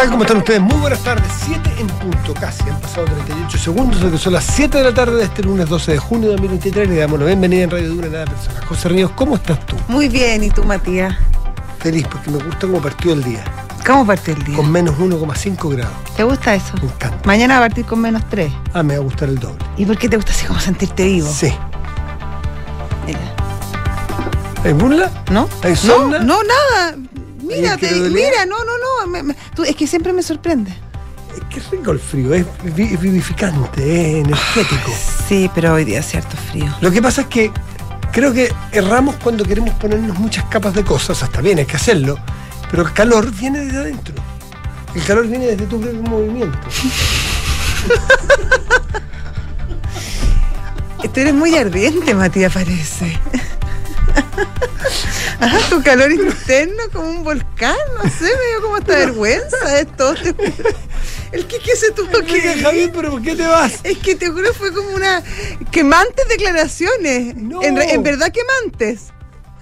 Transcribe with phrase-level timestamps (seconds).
[0.00, 0.10] tal?
[0.10, 0.60] ¿Cómo están ustedes?
[0.60, 1.26] Muy buenas tardes.
[1.44, 2.62] 7 en punto, casi.
[2.68, 5.68] Han pasado 38 segundos de que son las 7 de la tarde de este lunes
[5.68, 6.88] 12 de junio de 2023.
[6.88, 8.64] Le damos la bienvenida en Radio Dura Nada Personal.
[8.64, 9.76] José Ríos, ¿cómo estás tú?
[9.88, 11.14] Muy bien, ¿y tú, Matías?
[11.78, 13.44] Feliz, porque me gusta cómo partió el día.
[13.86, 14.56] ¿Cómo partió el día?
[14.56, 15.94] Con menos 1,5 grados.
[16.16, 16.74] ¿Te gusta eso?
[16.80, 17.20] Me encanta.
[17.24, 18.50] Mañana va a partir con menos 3.
[18.72, 19.58] Ah, me va a gustar el doble.
[19.76, 21.30] ¿Y por qué te gusta así como sentirte vivo?
[21.30, 21.52] Sí.
[23.06, 23.18] Mira.
[24.64, 25.10] ¿Hay burla?
[25.30, 25.48] ¿No?
[25.62, 26.96] ¿Hay no, no, nada.
[27.50, 29.06] ¿Hay Mira, te- mira, no, no, no.
[29.10, 30.70] me- me- tú- es que siempre me sorprende.
[31.34, 34.92] Es que es rico el frío, es vi- vivificante, es energético.
[35.28, 36.66] Sí, pero hoy día es cierto frío.
[36.80, 37.50] Lo que pasa es que
[38.12, 42.16] creo que erramos cuando queremos ponernos muchas capas de cosas, hasta bien, hay que hacerlo,
[42.70, 44.14] pero el calor viene desde adentro.
[44.94, 46.58] El calor viene desde tu propio movimiento.
[51.12, 53.18] Tú eres muy ardiente, Matías, parece.
[55.42, 60.14] Ah, tu calor interno como un volcán, no sé, me dio como esta vergüenza esto.
[61.32, 63.80] El que, que se tuvo que Javier, pero ¿por qué te vas?
[63.84, 65.22] Es que te juro fue como una
[65.70, 67.36] quemantes declaraciones.
[67.36, 67.62] No.
[67.62, 69.12] En, verdad quemantes.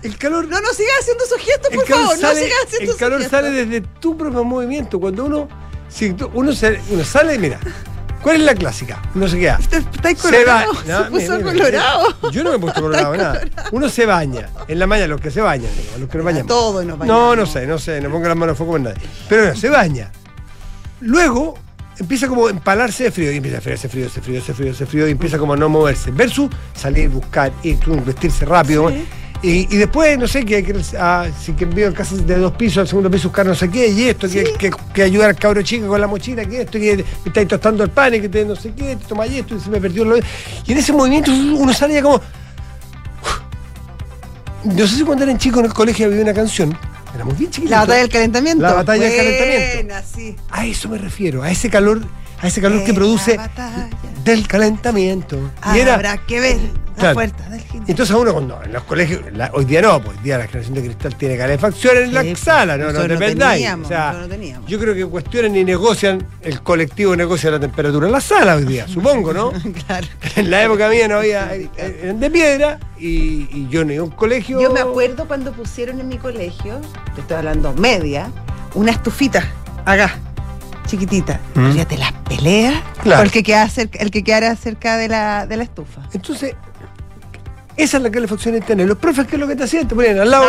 [0.02, 2.16] El calor, No, no sigas haciendo esos gestos, por favor.
[2.18, 4.98] sale, no sigas haciendo el calor sale desde tu propio movimiento.
[4.98, 5.48] Cuando uno,
[5.88, 7.60] si uno, se- uno sale, mira,
[8.22, 9.00] ¿cuál es la clásica?
[9.14, 9.58] Uno se queda.
[9.60, 10.72] Está, está Se colorado.
[10.86, 12.30] No, se puso mira, mira, colorado.
[12.30, 13.40] Yo no me he puesto colorado, nada.
[13.72, 14.48] Uno se baña.
[14.68, 16.46] En la mañana, los que se bañan, los que nos bañamos.
[16.48, 17.36] Todos nos No, bañamos.
[17.36, 18.98] no sé, no sé, no pongo las manos a fuego con nadie.
[19.28, 20.10] Pero bueno, se baña.
[21.00, 21.58] Luego
[21.98, 24.54] empieza como a empalarse de frío y empieza a frío, ese frío, ese frío, ese
[24.54, 26.10] frío, ese frío y empieza como a no moverse.
[26.10, 28.88] Versus salir, buscar, ir, vestirse rápido.
[28.90, 29.04] Sí.
[29.40, 32.88] Y, y después, no sé, que que ah, que en casas de dos pisos, al
[32.88, 35.86] segundo piso buscar no sé qué, y esto, que, que, que ayudar al cabro chico
[35.86, 38.56] con la mochila, que esto, que, que estáis tostando el pan, y que te no
[38.56, 40.22] sé qué, te toma esto, y se me perdió lo Y
[40.66, 42.20] en ese movimiento uno sale ya como.
[44.64, 46.76] No sé si cuando eran chicos en el colegio había una canción,
[47.14, 47.70] éramos bien chiquitos.
[47.70, 48.62] La batalla del calentamiento.
[48.62, 49.94] La batalla del calentamiento.
[50.16, 50.36] sí.
[50.50, 52.00] A eso me refiero, a ese calor,
[52.42, 53.38] a ese calor que produce
[54.24, 55.52] del calentamiento.
[55.76, 56.58] Y era, Habrá que ver
[56.98, 57.14] la Claro.
[57.14, 57.84] puerta del gimnasio.
[57.92, 60.44] entonces a uno cuando en los colegios, la- hoy día no, pues hoy día la
[60.46, 63.68] generación de cristal tiene calefacción en la pues, sala, no, no dependáis.
[63.82, 68.12] O sea, no yo creo que cuestionan y negocian, el colectivo negocia la temperatura en
[68.12, 69.52] la sala hoy día, supongo, ¿no?
[69.86, 70.06] claro.
[70.36, 71.68] En la época mía no había, eh,
[72.02, 74.60] eran de piedra y, y yo no iba a un colegio.
[74.60, 76.80] Yo me acuerdo cuando pusieron en mi colegio,
[77.14, 78.30] te estoy hablando media,
[78.74, 79.44] una estufita
[79.84, 80.18] acá,
[80.86, 81.40] chiquitita.
[81.54, 81.72] Mm.
[81.72, 83.18] Ya te las peleas Claro.
[83.18, 86.02] por el que, queda cerca, el que quedara cerca de la, de la estufa.
[86.12, 86.54] Entonces,
[87.78, 88.84] esa es la calefacción interna.
[88.84, 89.86] Los profes, ¿qué es lo que te hacían?
[89.88, 90.48] Te ponían al lado,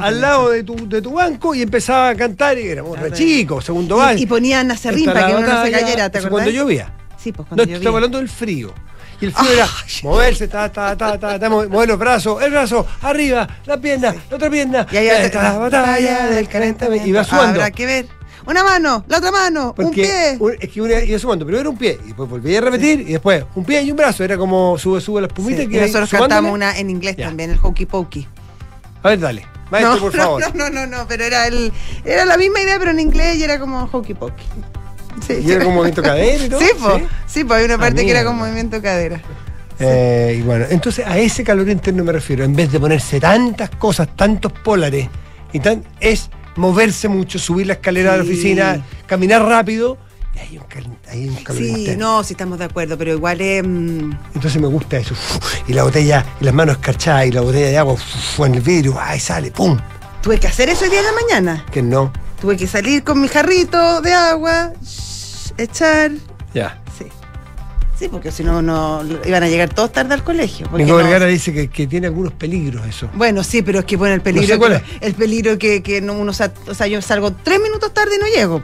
[0.00, 3.64] al lado de, tu, de tu banco y empezaba a cantar y éramos re chicos,
[3.64, 4.20] segundo básico.
[4.20, 6.30] Y, y ponían acerrín Está para que uno no se cayera, ¿te acuerdas?
[6.30, 6.92] Cuando llovía.
[7.16, 7.76] Sí, pues No, cuando te llovía.
[7.78, 8.74] estamos hablando del frío.
[9.20, 9.66] Y el frío era
[10.02, 14.14] moverse, ta, ta, ta, ta, ta, mo- mover los brazos, el brazo, arriba, la pierna,
[14.30, 14.86] la otra pierna.
[14.90, 17.06] Y ahí está la batalla del calentamiento.
[17.06, 17.60] Y va sumando.
[17.60, 18.06] Habrá que ver.
[18.50, 20.36] Una mano, la otra mano, un Porque pie.
[20.40, 23.12] un- es que uno iba sumando, primero un pie, y después volvía a repetir, y
[23.12, 25.80] después un pie y un brazo, era como sube, sube la Sí, espumita y que
[25.80, 27.26] nosotros cantamos una en inglés Ya.
[27.26, 28.26] también, el hokey pokey.
[29.04, 29.46] A ver, dale.
[29.70, 30.54] Maestro, no, por no, favor.
[30.56, 31.72] No, no, no, no, pero era el,
[32.04, 34.44] era la misma idea, pero en inglés y era como hokey pokey.
[35.26, 36.58] Sí, Y era como movimiento cadera y todo.
[36.64, 38.30] Sí, pues, sí, pues hay una Ah, parte que era mierda.
[38.30, 39.20] con movimiento de cadera.
[39.78, 42.42] Eh, y bueno, entonces a ese calor interno me refiero.
[42.44, 45.08] En vez de ponerse tantas cosas, tantos polares,
[45.52, 49.96] y tan, es moverse mucho, subir la escalera de la oficina, caminar rápido,
[50.34, 52.16] y hay un, cal- hay un calor Sí, interno.
[52.18, 53.62] no, sí estamos de acuerdo, pero igual es...
[53.66, 55.14] mm, Entonces me gusta eso.
[55.66, 57.96] Y la botella, y las manos escarchadas, y la botella de agua
[58.46, 59.76] en el vidrio, ay, sale, ¡pum!
[60.22, 61.64] tuve que hacer eso el día de la mañana.
[61.72, 62.12] Que no.
[62.40, 66.12] Tuve que salir con mi jarrito de agua, shh, echar.
[66.54, 66.79] Ya.
[68.00, 68.08] Sí.
[68.08, 70.66] Porque si no, no iban a llegar todos tarde al colegio.
[70.72, 73.08] Nico no- Vergara dice que, que tiene algunos peligros eso.
[73.14, 76.00] Bueno, sí, pero es que bueno, el peligro, sé cuál que, el peligro que, que
[76.00, 78.62] no uno sa- o sea, yo salgo tres minutos tarde y no llego.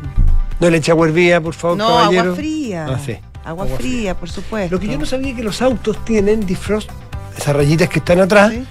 [0.58, 2.22] No le eche agua hervía, por favor, no, caballero.
[2.22, 2.86] agua fría.
[2.88, 3.16] Ah, sí.
[3.44, 4.74] Agua, fría, por supuesto.
[4.74, 6.90] Lo que yo no sabía es que los autos tienen defrost,
[7.38, 8.52] esas rayitas que están atrás.
[8.52, 8.64] ¿Sí?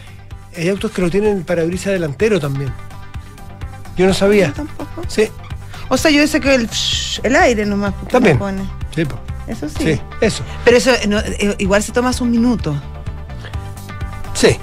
[0.57, 2.73] Hay autos que lo tienen para parabrisas delantero también.
[3.97, 4.47] Yo no sabía.
[4.47, 5.03] Yo tampoco.
[5.07, 5.29] Sí,
[5.89, 6.69] O sea, yo sé que el,
[7.23, 8.37] el aire nomás También.
[8.39, 8.63] pone.
[8.95, 9.19] sí, po.
[9.47, 9.75] Eso sí.
[9.93, 10.43] sí, eso.
[10.63, 12.75] Pero eso no, eh, igual se toma un minuto.
[14.33, 14.57] Sí,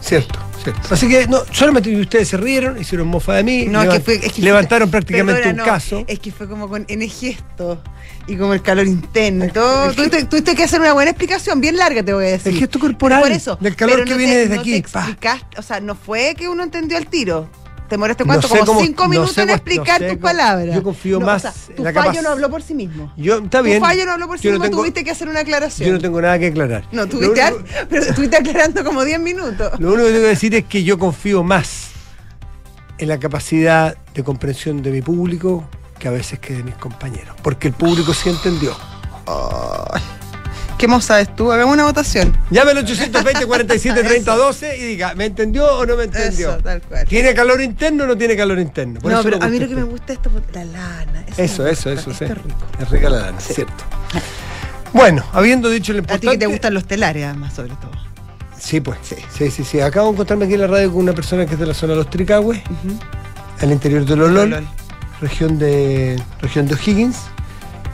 [0.00, 0.38] cierto.
[0.62, 0.94] cierto.
[0.94, 4.14] Así que no, solamente ustedes se rieron, hicieron mofa de mí, No, levant- que fue,
[4.26, 6.04] es que levantaron fue- prácticamente perdona, un no, caso.
[6.06, 7.82] Es que fue como con el gesto
[8.26, 9.92] y como el calor interno todo.
[9.92, 12.52] Tuviste, tuviste que hacer una buena explicación, bien larga te voy a decir.
[12.54, 15.58] El gesto corporal, Por eso, del calor que no viene te- desde aquí, te explicaste,
[15.58, 17.48] o sea, no fue que uno entendió al tiro.
[17.92, 20.14] Te demoraste No cuánto, sé como cómo- cinco no minutos sé en explicar no sé
[20.14, 20.74] tus palabras.
[20.74, 23.12] yo confío No, más o sea, en tu la fallo no habló por sí mismo.
[23.18, 23.80] Yo, está bien.
[23.80, 25.88] Tu fallo no habló por sí no mismo, tengo- tuviste que hacer una aclaración.
[25.88, 26.88] Yo no tengo nada que aclarar.
[26.90, 29.78] No, tuviste, único- pero estuviste aclarando como 10 minutos.
[29.78, 31.90] Lo único que tengo que decir es que yo confío más
[32.96, 35.68] en la capacidad de comprensión de mi público
[35.98, 38.74] que a veces que de mis compañeros, porque el público sí entendió.
[39.26, 40.00] Ay.
[40.82, 41.52] ¿Qué más sabes tú?
[41.52, 42.36] Hagamos una votación.
[42.50, 46.50] Llame al 820 47 30 12 y diga, ¿me entendió o no me entendió?
[46.54, 47.06] Eso, tal cual.
[47.06, 48.98] ¿Tiene calor interno o no tiene calor interno?
[48.98, 51.24] Por no, eso pero a mí lo que me gusta es esto, la lana.
[51.36, 52.24] Eso, eso, eso, sí.
[52.24, 52.66] es rico.
[52.80, 53.84] Es rica la lana, cierto.
[54.92, 56.30] Bueno, habiendo dicho lo A ti importante.
[56.32, 57.92] que te gustan los telares, además, sobre todo.
[58.58, 58.98] Sí, pues.
[59.38, 59.78] Sí, sí, sí.
[59.78, 61.92] Acabo de encontrarme aquí en la radio con una persona que es de la zona
[61.92, 62.60] de los Tricagües,
[63.60, 64.66] al interior de Lolol, Lolol.
[65.20, 67.18] región de región de O'Higgins,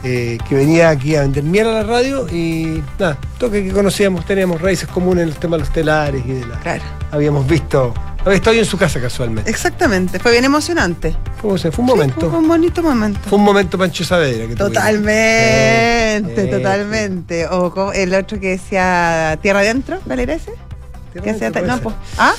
[0.03, 4.25] eh, que venía aquí a vender miel a la radio y nada, toque que conocíamos,
[4.25, 6.59] teníamos raíces comunes en el tema de los telares y de la.
[6.59, 6.83] Claro.
[7.11, 7.93] Habíamos visto.
[8.25, 9.49] Había estado en su casa casualmente.
[9.49, 10.19] Exactamente.
[10.19, 11.15] Fue bien emocionante.
[11.41, 11.71] ¿Cómo se?
[11.71, 12.29] Fue un Sí, momento.
[12.29, 13.19] fue un bonito momento.
[13.29, 14.45] Fue un momento Pancho Saavedra.
[14.47, 14.55] que.
[14.55, 17.47] Totalmente, totalmente.
[17.47, 20.51] O el otro que decía Tierra Adentro, ¿cuál era ese?
[20.51, 21.19] sí.
[21.21, 21.81] Que no, ser.
[21.81, 21.95] pues.
[22.17, 22.33] ¿Ah?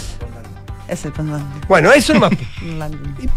[0.89, 1.13] Es el.
[1.69, 2.33] Bueno, eso nomás.
[2.63, 3.29] Y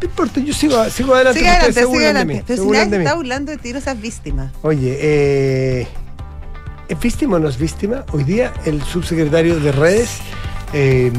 [0.00, 1.38] no importa, yo sigo, sigo adelante.
[1.40, 2.34] Sigue adelante, sigue adelante.
[2.34, 4.52] mí, Pero si nadie está burlando de ti, no seas víctima.
[4.62, 5.86] Oye, eh,
[6.88, 8.04] ¿es víctima o no es víctima?
[8.12, 10.18] Hoy día el subsecretario de redes
[10.72, 11.10] eh,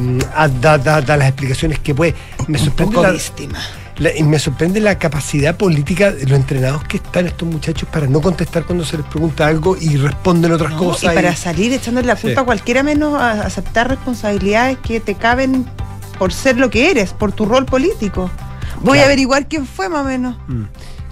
[0.61, 2.13] da, da- da las explicaciones que puede.
[2.47, 3.59] Me Un sorprende, poco la, víctima.
[3.97, 8.05] la- y me sorprende la capacidad política de los entrenados que están estos muchachos para
[8.07, 11.11] no contestar cuando se les pregunta algo y responden otras No, cosas.
[11.11, 12.41] y para y- salir echándole la culpa Sí.
[12.41, 15.65] a cualquiera menos a aceptar responsabilidades que te caben
[16.19, 18.29] por ser lo que eres, por tu rol político.
[18.81, 19.01] Voy Claro.
[19.01, 20.35] a averiguar quién fue más o menos.
[20.47, 20.63] Mm.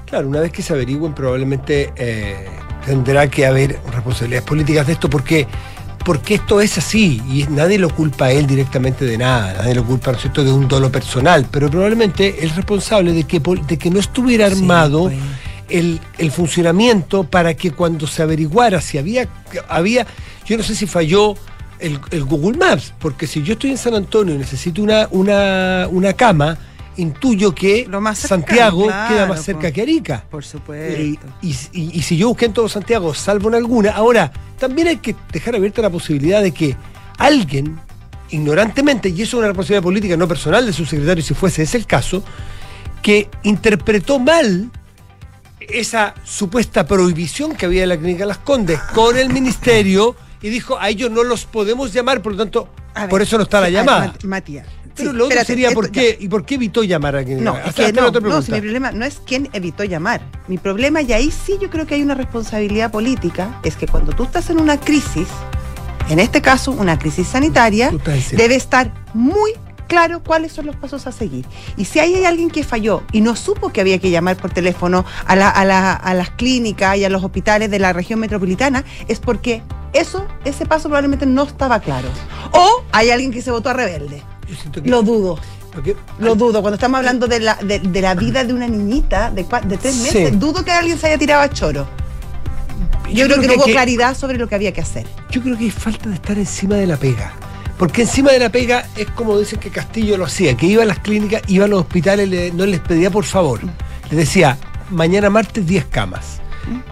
[0.05, 2.47] Claro, una vez que se averigüen probablemente eh,
[2.85, 5.47] tendrá que haber responsabilidades políticas de esto porque,
[6.05, 9.83] porque esto es así y nadie lo culpa a él directamente de nada, nadie lo
[9.83, 10.43] culpa ¿no es cierto?
[10.43, 14.57] de un dolo personal, pero probablemente es responsable de que, de que no estuviera Sí,
[14.59, 15.17] armado pues.
[15.69, 19.27] el, el funcionamiento para que cuando se averiguara si había,
[19.67, 20.05] había
[20.45, 21.33] yo no sé si falló
[21.79, 25.87] el, el Google Maps, porque si yo estoy en San Antonio y necesito una, una,
[25.89, 26.55] una cama,
[26.97, 30.23] intuyo que Lo más cercano, Santiago claro, queda más cerca que Arica.
[30.29, 31.01] Por supuesto.
[31.41, 34.97] y- y- y si yo busqué en todo Santiago, salvo en alguna, ahora también hay
[34.97, 36.75] que dejar abierta la posibilidad de que
[37.17, 37.77] alguien,
[38.29, 41.77] ignorantemente, y eso es una responsabilidad política no personal de su secretario, si fuese ese
[41.77, 42.23] el caso,
[43.01, 44.71] que interpretó mal
[45.59, 50.77] esa supuesta prohibición que había en la clínica Las Condes con el ministerio y dijo
[50.79, 53.65] a ellos no los podemos llamar, por lo tanto, ver, por eso no está la
[53.67, 54.07] ver, llamada.
[54.07, 54.67] Mat- Matías.
[54.95, 55.91] Pero sí, lo otro espérate, sería esto por ya.
[56.01, 57.43] qué y por qué evitó llamar a clínica.
[57.43, 60.21] No, es que no, no, si mi problema no es quién evitó llamar.
[60.47, 64.13] Mi problema, y ahí sí yo creo que hay una responsabilidad política, es que cuando
[64.13, 65.27] tú estás en una crisis,
[66.09, 67.89] en este caso una crisis sanitaria,
[68.37, 69.51] debe estar muy
[69.87, 71.45] claro cuáles son los pasos a seguir.
[71.77, 75.05] Y si hay alguien que falló y no supo que había que llamar por teléfono
[75.27, 78.83] a, la- a la- a las clínicas y a los hospitales de la región metropolitana,
[79.07, 79.61] es porque
[79.93, 82.07] eso, ese paso probablemente no estaba claro.
[82.51, 84.23] O hay alguien que se votó a rebelde.
[84.71, 85.39] Que- Lo dudo.
[86.19, 89.43] Lo dudo, cuando estamos hablando de la, de, de la vida de una niñita de,
[89.77, 90.03] tres Sí.
[90.03, 91.85] meses, dudo que alguien se haya tirado a choro.
[93.11, 95.05] Yo, creo, que no hubo claridad sobre lo que había que hacer.
[95.31, 97.33] Yo creo que hay falta de estar encima de la pega.
[97.77, 100.85] Porque encima de la pega es como dicen que Castillo lo hacía, que iba a
[100.85, 103.59] las clínicas, iba a los hospitales, le- no les pedía por favor.
[104.09, 104.57] Les decía,
[104.91, 106.39] mañana martes 10 camas.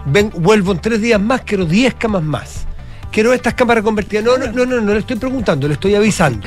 [0.06, 2.66] Ven, vuelvo en tres días más, quiero 10 camas más.
[3.10, 4.24] Quiero estas cámaras convertidas.
[4.24, 6.46] No, no, no, no, no le estoy preguntando, le estoy avisando.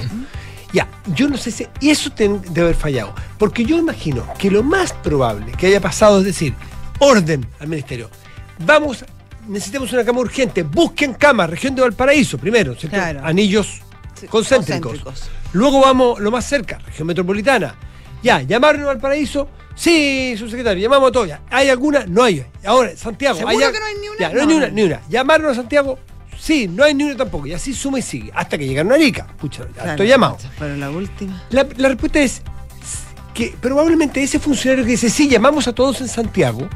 [0.78, 1.66] Ya, yo no sé si.
[1.80, 3.12] Y eso debe haber fallado.
[3.40, 6.54] Porque yo imagino que lo más probable que haya pasado es decir,
[7.00, 8.12] orden al ministerio.
[8.60, 9.04] Vamos,
[9.48, 10.62] necesitamos una cama urgente.
[10.62, 12.96] Busquen cama, región de Valparaíso, primero, ¿cierto?
[12.96, 13.22] Claro.
[13.24, 13.82] Anillos
[14.20, 15.00] Sí, concéntricos.
[15.02, 15.30] concéntricos.
[15.54, 17.74] Luego vamos lo más cerca, región metropolitana.
[18.22, 19.48] Ya, llamaron a Valparaíso.
[19.74, 21.28] Sí, subsecretario, llamamos a todos.
[21.28, 21.42] ya.
[21.50, 22.06] ¿Hay alguna?
[22.08, 22.46] No hay.
[22.64, 23.36] Ahora, Santiago.
[23.40, 24.20] ¿Seguro ¿hay que no hay ni una?
[24.20, 25.02] Ya, no, hay ni una, ni una.
[25.10, 25.98] Llamaron a Santiago.
[26.40, 27.48] Sí, no hay ni una tampoco.
[27.48, 28.32] Y así suma y sigue.
[28.34, 29.28] Hasta que llegaron a Arica.
[29.40, 30.38] Pucha, Claro, estoy llamado.
[30.60, 31.44] Pero la última.
[31.50, 32.42] La, la respuesta es
[33.34, 36.68] que probablemente ese funcionario que dice, sí, llamamos a todos en Santiago,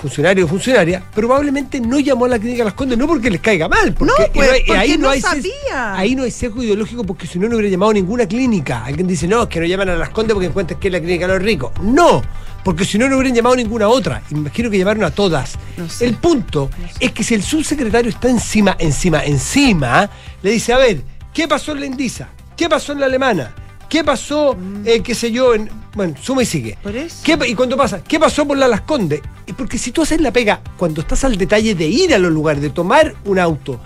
[0.00, 3.66] funcionario o funcionaria, probablemente no llamó a la clínica Las Condes, no porque les caiga
[3.68, 5.94] mal, porque, No, pues, hay- porque no ses- sabía.
[5.96, 8.84] ahí no hay sesgo ideológico porque si no, no hubiera llamado a ninguna clínica.
[8.84, 11.00] Alguien dice, no, es que no llaman a Las Condes porque encuentran que es la
[11.00, 11.72] clínica de los ricos.
[11.82, 12.22] No,
[12.66, 14.24] porque si no, no hubieran llamado ninguna otra.
[14.32, 15.54] Imagino que llamaron a todas.
[15.76, 16.04] No sé.
[16.04, 16.68] El punto
[16.98, 20.10] es que si el subsecretario está encima, encima, encima,
[20.42, 22.28] le dice, a ver, ¿qué pasó en la Indisa?
[22.56, 23.54] ¿Qué pasó en la alemana?
[23.88, 25.70] ¿Qué pasó, eh, qué sé yo, en.
[25.94, 26.76] Bueno, suma y sigue.
[26.80, 26.82] Mm.
[26.82, 27.16] Por eso.
[27.22, 29.20] ¿Qué pa- y cuando pasa, ¿qué pasó por la Las Condes?
[29.56, 32.60] Porque si tú haces la pega, cuando estás al detalle de ir a los lugares,
[32.60, 33.80] de tomar un auto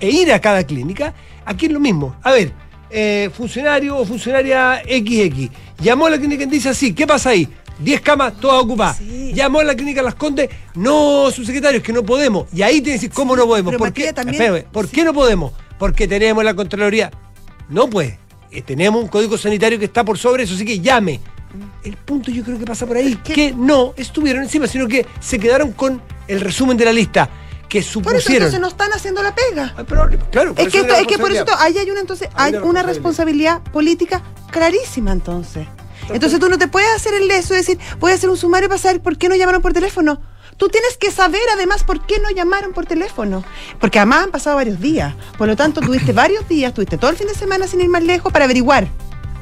[0.00, 1.14] e ir a cada clínica,
[1.46, 2.16] aquí es lo mismo.
[2.24, 2.52] A ver,
[2.90, 5.50] eh, funcionario o funcionaria XX,
[5.80, 7.48] llamó a la clínica y dice así, ¿qué pasa ahí?
[7.78, 8.98] 10 camas, todas ocupadas.
[8.98, 9.32] Sí.
[9.34, 12.46] Llamó a la clínica Las Condes, no, subsecretario, es que no podemos.
[12.52, 13.74] Y ahí te decís, ¿cómo no podemos?
[13.76, 14.12] ¿Por, qué?
[14.12, 14.92] También- Espérame, ¿Por sí.
[14.94, 15.52] qué no podemos?
[15.78, 17.10] Porque tenemos la Contraloría.
[17.68, 18.14] No, pues,
[18.64, 21.20] tenemos un código sanitario que está por sobre eso, así que llame.
[21.84, 25.38] El punto yo creo que pasa por ahí, que no estuvieron encima, sino que se
[25.38, 27.28] quedaron con el resumen de la lista
[27.68, 28.34] que Por eso supusieron.
[28.48, 29.74] entonces no están haciendo la pega.
[29.88, 32.58] Pero, claro, Es que, esto- es que por eso ahí hay una entonces Hay hay
[32.58, 35.66] una una responsabilidad política clarísima entonces.
[36.10, 38.68] Entonces tú no te puedes hacer el leso y decir, voy a hacer un sumario
[38.68, 40.20] para saber por qué no llamaron por teléfono.
[40.56, 43.44] Tú tienes que saber además por qué no llamaron por teléfono.
[43.80, 45.14] Porque además han pasado varios días.
[45.36, 48.04] Por lo tanto, tuviste varios días, tuviste todo el fin de semana sin ir más
[48.04, 48.88] lejos para averiguar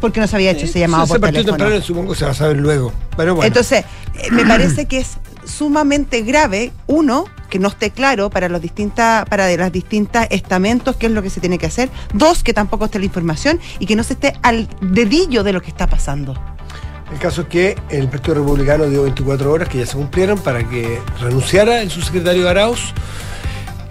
[0.00, 1.56] por qué no se había hecho ese llamado por teléfono.
[1.56, 2.92] temprano, supongo que se va a saber luego.
[3.16, 3.46] Pero bueno.
[3.46, 8.62] Entonces, eh, me parece que es sumamente grave, uno, que no esté claro para los
[8.62, 11.90] distintas, para de las distintas estamentos qué es lo que se tiene que hacer.
[12.14, 15.60] Dos, que tampoco esté la información y que no se esté al dedillo de lo
[15.60, 16.34] que está pasando.
[17.12, 20.66] El caso es que el Partido Republicano dio 24 horas que ya se cumplieron para
[20.66, 22.94] que renunciara el subsecretario Arauz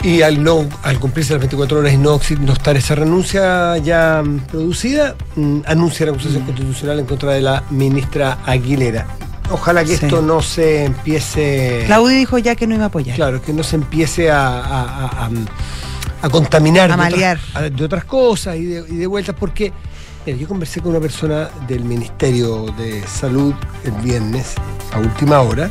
[0.03, 4.23] y al no al cumplirse las 24 horas y no, no estar esa renuncia ya
[4.25, 9.05] mm, producida, mm, anuncia la acusación constitucional en contra de la ministra Aguilera.
[9.51, 10.05] Ojalá que Sí.
[10.05, 11.83] esto no se empiece...
[11.85, 13.15] Claudio dijo ya que no iba a apoyar.
[13.15, 15.29] Claro, que no se empiece a, a- a-
[16.21, 17.39] a- contaminar A de, otras- malear.
[17.53, 19.73] a- de otras cosas y de, y de vueltas, porque
[20.25, 23.53] mira, yo conversé con una persona del Ministerio de Salud
[23.83, 24.53] el viernes,
[24.93, 25.69] a última hora,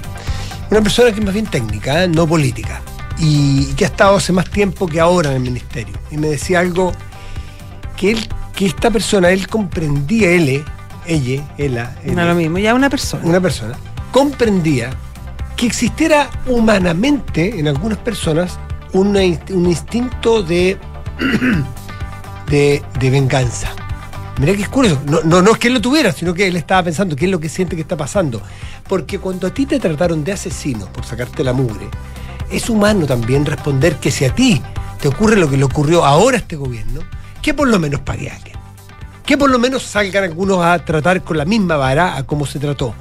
[0.71, 2.09] una persona que es más bien técnica, ¿eh?
[2.09, 2.81] no política,
[3.19, 5.95] y, que ha estado hace más tiempo que ahora en el Ministerio.
[6.11, 6.93] Y me decía algo
[7.97, 10.65] que él, que esta persona, él comprendía, él,
[11.07, 13.25] ella, ella, No lo mismo, ya una persona.
[13.25, 13.77] una persona
[14.13, 14.91] comprendía
[15.57, 18.59] que existiera humanamente en algunas personas
[18.93, 20.79] una un instinto de,
[22.49, 23.71] de, de venganza.
[24.41, 25.01] Mira que es curioso.
[25.07, 27.31] No, no, no es que él lo tuviera, sino que él estaba pensando qué es
[27.31, 28.41] lo que siente que está pasando.
[28.89, 31.89] Porque cuando a ti te trataron de asesino por sacarte la mugre,
[32.51, 34.63] es humano también responder que si a ti
[35.01, 37.03] te ocurre lo que le ocurrió ahora a este gobierno,
[37.43, 38.31] que por lo menos pague
[39.31, 42.59] que por lo menos salgan algunos a tratar con la misma vara a cómo se
[42.59, 42.97] trató.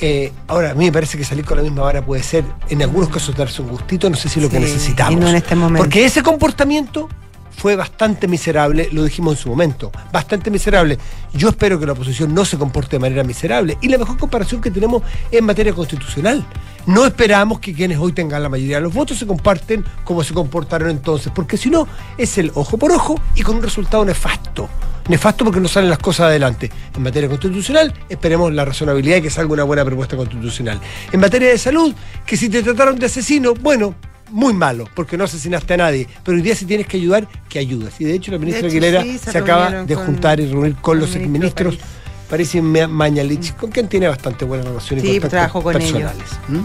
[0.00, 2.80] Eh, ahora, a mí me parece que salir con la misma vara puede ser, en
[2.80, 5.14] algunos casos, darse un gustito, no sé si es lo que necesitamos.
[5.14, 5.82] y no en este momento.
[5.82, 7.08] Porque ese comportamiento
[7.56, 10.96] fue bastante miserable, lo dijimos en su momento, bastante miserable.
[11.34, 13.78] Yo espero que la oposición no se comporte de manera miserable.
[13.80, 16.46] Y la mejor comparación que tenemos es en materia constitucional.
[16.88, 20.32] No esperamos que quienes hoy tengan la mayoría de los votos se comparten como se
[20.32, 24.70] comportaron entonces, porque si no, es el ojo por ojo y con un resultado nefasto.
[25.06, 26.70] Nefasto porque no salen las cosas adelante.
[26.96, 30.80] En materia constitucional, esperemos la razonabilidad y que salga una buena propuesta constitucional.
[31.12, 33.94] En materia de salud, que si te trataron de asesino, bueno,
[34.30, 36.08] muy malo, porque no asesinaste a nadie.
[36.24, 38.00] Pero hoy día si tienes que ayudar, que ayudes.
[38.00, 40.76] Y de hecho la ministra hecho, Aguilera sí, se, se acaba de juntar y reunir
[40.76, 41.74] con los ministros.
[41.74, 41.97] ministro
[42.28, 46.28] Parece Ma- Mañalich, con quien tiene bastante buena relación y Sí, contactos trabajó con personales.
[46.48, 46.58] ¿Mm?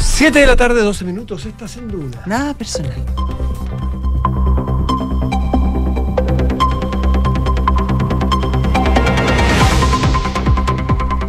[0.00, 2.22] Siete de la tarde, 12 minutos, está haciendo una.
[2.26, 3.04] Nada personal.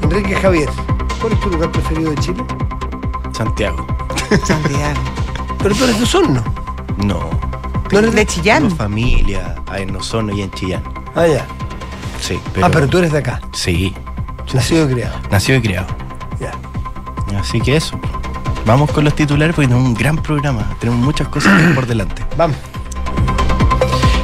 [0.03, 0.69] Enrique Javier,
[1.21, 2.43] ¿cuál es tu lugar preferido de Chile?
[3.31, 3.85] Santiago.
[4.45, 4.99] Santiago.
[5.61, 6.43] Pero tú eres de Osorno.
[6.97, 7.29] No.
[7.91, 8.63] ¿No eres De Chillán.
[8.63, 10.83] Tengo familia en Osorno y en Chillán.
[11.15, 11.47] Ah, ya.
[12.29, 12.65] Sí, pero.
[12.67, 13.93] Ah, pero tú eres de acá, Sí.
[14.53, 15.15] nacido y criado.
[15.31, 15.87] Nacido y criado.
[16.39, 16.51] Ya.
[17.39, 17.99] Así que eso.
[18.67, 20.63] Vamos con los titulares porque tenemos un gran programa.
[20.79, 22.23] Tenemos muchas cosas por delante.
[22.37, 22.55] Vamos.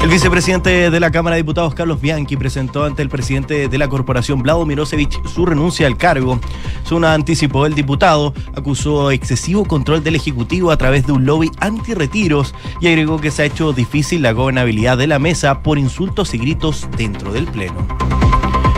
[0.04, 3.88] El vicepresidente de la Cámara de Diputados, Carlos Bianchi, presentó ante el presidente de la
[3.88, 6.40] corporación, Vlado Mirosevich, su renuncia al cargo.
[6.86, 12.54] Según anticipó el diputado, acusó excesivo control del Ejecutivo a través de un lobby antirretiros
[12.80, 16.38] y agregó que se ha hecho difícil la gobernabilidad de la mesa por insultos y
[16.38, 18.25] gritos dentro del Pleno.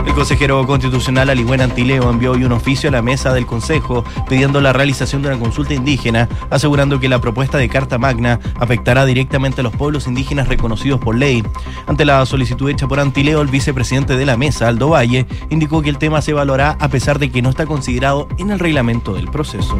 [0.08, 4.60] El consejero constitucional Aligüen Antileo envió hoy un oficio a la mesa del Consejo pidiendo
[4.62, 9.60] la realización de una consulta indígena, asegurando que la propuesta de Carta Magna afectará directamente
[9.60, 11.44] a los pueblos indígenas reconocidos por ley.
[11.86, 15.90] Ante la solicitud hecha por Antileo, el vicepresidente de la mesa, Aldo Valle, indicó que
[15.90, 19.28] el tema se evaluará a pesar de que no está considerado en el reglamento del
[19.28, 19.76] proceso.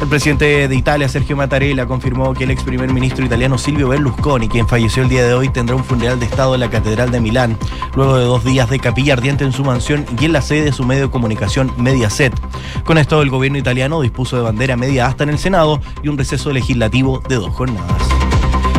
[0.00, 4.48] El presidente de Italia, Sergio Mattarella, confirmó que el ex primer ministro italiano Silvio Berlusconi,
[4.48, 7.20] quien falleció el día de hoy, tendrá un funeral de Estado en la Catedral de
[7.20, 7.58] Milán,
[7.94, 10.72] luego de dos días de capilla ardiente en su mansión y en la sede de
[10.72, 12.32] su medio de comunicación Mediaset.
[12.84, 16.16] Con esto, el gobierno italiano dispuso de bandera media hasta en el Senado y un
[16.16, 18.29] receso legislativo de dos jornadas.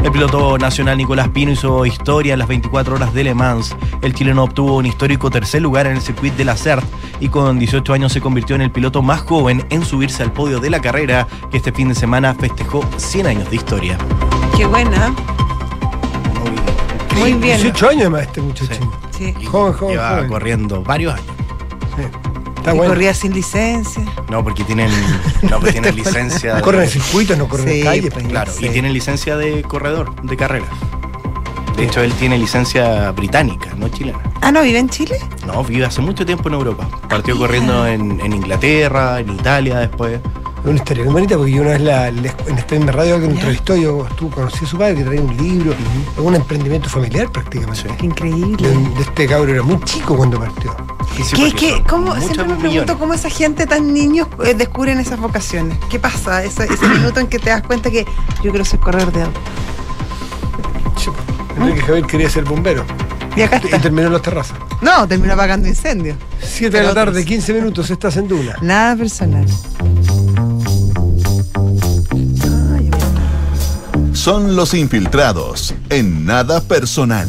[0.04, 3.76] El piloto nacional Nicolás Pino hizo historia en las 24 horas de Le Mans.
[4.02, 6.84] El chileno obtuvo un histórico tercer lugar en el circuito de la CERT
[7.20, 10.60] y con 18 años se convirtió en el piloto más joven en subirse al podio
[10.60, 13.98] de la carrera, que este fin de semana festejó 100 años de historia.
[14.58, 15.14] Qué buena.
[17.18, 17.58] Muy bien.
[17.58, 18.92] 18 años además este muchacho.
[19.12, 19.36] Sí.
[19.40, 20.28] Y Joven, joven, Lleva joven.
[20.30, 21.26] corriendo varios años.
[21.96, 22.04] Sí.
[22.62, 22.94] Está Y bueno.
[22.94, 24.04] corría sin licencia.
[24.30, 24.92] No, porque tienen,
[25.42, 26.56] no, porque tienen licencia.
[26.56, 28.12] de- Corren en circuitos, no corren Sí, en calle.
[28.12, 28.68] pues, Claro, Sí.
[28.68, 30.68] y tienen licencia de corredor, de carrera.
[31.76, 34.20] De hecho, él tiene licencia británica, no chilena.
[34.42, 35.18] Ah, ¿no vive en Chile?
[35.48, 36.88] No, vive hace mucho tiempo en Europa.
[37.10, 40.20] Partió corriendo en, en Inglaterra, en Italia después.
[40.62, 43.26] Es una historia muy bonita porque yo una vez la, la- en misma radio que
[43.28, 43.32] Ya.
[43.34, 45.74] entrevistó, yo estuve, conocí a su padre que traía un libro,
[46.18, 47.82] un emprendimiento familiar prácticamente.
[47.90, 47.96] Sí.
[47.98, 48.68] Qué increíble.
[48.68, 50.76] De, de este cabro era muy chico cuando partió.
[51.18, 52.96] Y sí, ¿Qué, qué, cómo, siempre me pregunto millones.
[52.98, 55.78] cómo esa gente tan niños eh, descubren esas vocaciones.
[55.90, 56.44] ¿Qué pasa?
[56.44, 58.06] Ese, ese minuto en que te das cuenta que
[58.44, 59.40] yo quiero ser corredor de auto.
[60.98, 61.10] Sí,
[61.58, 62.86] Enrique Javier quería ser bombero
[63.36, 63.80] Y acá y está.
[63.80, 64.58] terminó en las terrazas.
[64.82, 66.18] No, terminó apagando incendios.
[66.42, 67.26] 7 de la tarde, otros.
[67.26, 68.56] 15 minutos, estás en Duna.
[68.62, 69.46] Nada personal.
[74.22, 77.28] Son los infiltrados en nada personal.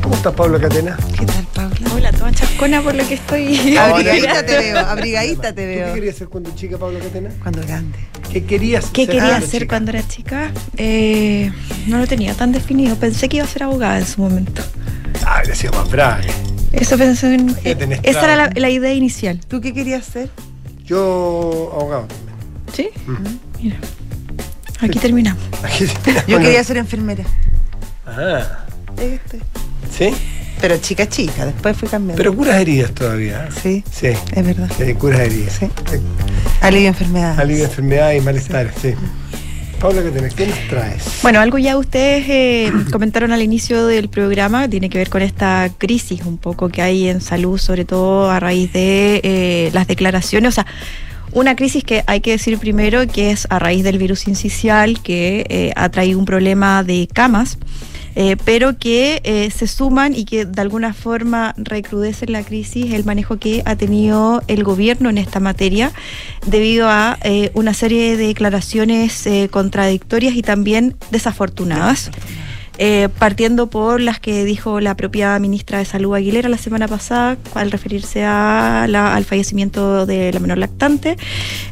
[0.00, 0.96] ¿Cómo estás, Pablo Catena?
[1.18, 1.90] ¿Qué tal, Paula?
[1.92, 3.76] Hola, toda chascona por lo que estoy.
[3.76, 5.94] Abrigadita te veo, abrigadita te ¿Tú qué veo.
[5.94, 7.30] querías ser cuando chica, Pablo Catena?
[7.42, 7.98] Cuando grande.
[8.32, 9.66] ¿Qué querías ¿Qué ser quería hacer chica?
[9.66, 10.52] cuando era chica?
[10.76, 11.50] Eh,
[11.88, 12.94] no lo tenía tan definido.
[12.94, 14.62] Pensé que iba a ser abogada en su momento.
[15.26, 16.22] Ah, le hacía más bravo.
[16.70, 17.56] Eso pensé en.
[17.56, 19.40] Tenés esa era la, idea inicial.
[19.48, 20.30] ¿Tú qué querías ser?
[20.84, 22.36] Yo, abogado también.
[22.72, 22.88] ¿Sí?
[23.04, 23.64] Mm.
[23.64, 23.78] Mira.
[24.80, 25.42] Aquí terminamos.
[25.62, 25.94] Aquí sí.
[26.26, 27.24] Yo quería ser enfermera.
[28.06, 28.64] Ah,
[28.98, 29.40] Este.
[29.96, 30.14] ¿sí?
[30.60, 31.44] Pero chica, chica.
[31.46, 32.16] Después fui cambiando.
[32.16, 33.48] Pero curas heridas todavía.
[33.62, 34.70] Sí, Sí, es verdad.
[34.78, 35.54] sí, curas heridas.
[35.60, 35.66] Sí.
[36.60, 37.38] Alivio enfermedad.
[37.38, 38.94] Alivio de enfermedades y malestares, sí.
[39.78, 41.04] Pablo Catena, ¿qué nos traes?
[41.22, 45.68] Bueno, algo ya ustedes eh, comentaron al inicio del programa, tiene que ver con esta
[45.76, 50.48] crisis un poco que hay en salud, sobre todo a raíz de eh, las declaraciones,
[50.48, 50.66] o sea,
[51.36, 55.44] una crisis que hay que decir primero que es a raíz del virus incisional, que
[55.50, 57.58] eh, ha traído un problema de camas.
[58.18, 63.04] eh, pero que eh, se suman y que de alguna forma recrudecen la crisis el
[63.04, 65.92] manejo que ha tenido el gobierno en esta materia
[66.46, 67.18] debido a
[67.52, 72.10] una serie de declaraciones contradictorias y también desafortunadas.
[72.78, 77.38] Eh, partiendo por las que dijo la propia ministra de Salud Aguilera la semana pasada
[77.54, 81.16] al referirse al fallecimiento de la menor lactante,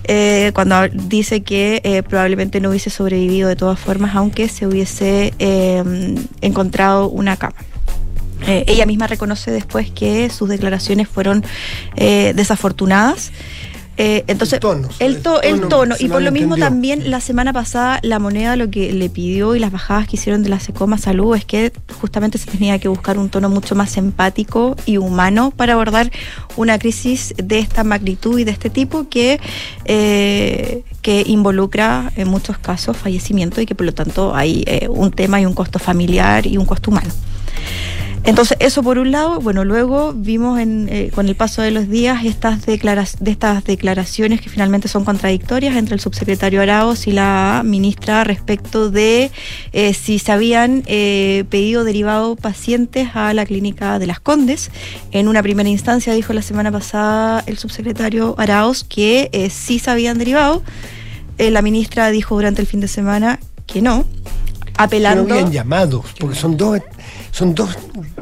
[0.04, 5.34] eh, cuando dice que eh, probablemente no hubiese sobrevivido de todas formas, aunque se hubiese
[5.38, 5.84] eh,
[6.40, 7.56] encontrado una cama.
[8.46, 11.42] Ella misma reconoce después que sus declaraciones fueron
[11.96, 13.32] desafortunadas.
[13.96, 15.94] Eh, entonces, El tono, el, to- el el tono.
[16.00, 19.60] y por lo mismo también la semana pasada la moneda lo que le pidió y
[19.60, 23.18] las bajadas que hicieron de la Secoma Salud es que justamente se tenía que buscar
[23.18, 26.10] un tono mucho más empático y humano para abordar
[26.56, 29.38] una crisis de esta magnitud y de este tipo que,
[29.84, 35.12] eh, que involucra en muchos casos fallecimiento y que por lo tanto hay eh, un
[35.12, 37.10] tema y un costo familiar y un costo humano.
[38.26, 41.90] Entonces, eso por un lado, bueno, luego vimos en, eh, con el paso de los
[41.90, 47.12] días estas, declara- de estas declaraciones que finalmente son contradictorias entre el subsecretario Araos y
[47.12, 49.30] la ministra respecto de
[49.72, 54.70] eh, si se habían eh, pedido derivado pacientes a la clínica de las Condes.
[55.10, 59.90] En una primera instancia dijo la semana pasada el subsecretario Araos que eh, sí se
[59.90, 60.62] habían derivado.
[61.36, 65.34] Eh, la ministra dijo durante el fin de semana que no, Que no apelando...
[65.34, 66.80] habían llamados, porque son dos,
[67.34, 67.76] son dos,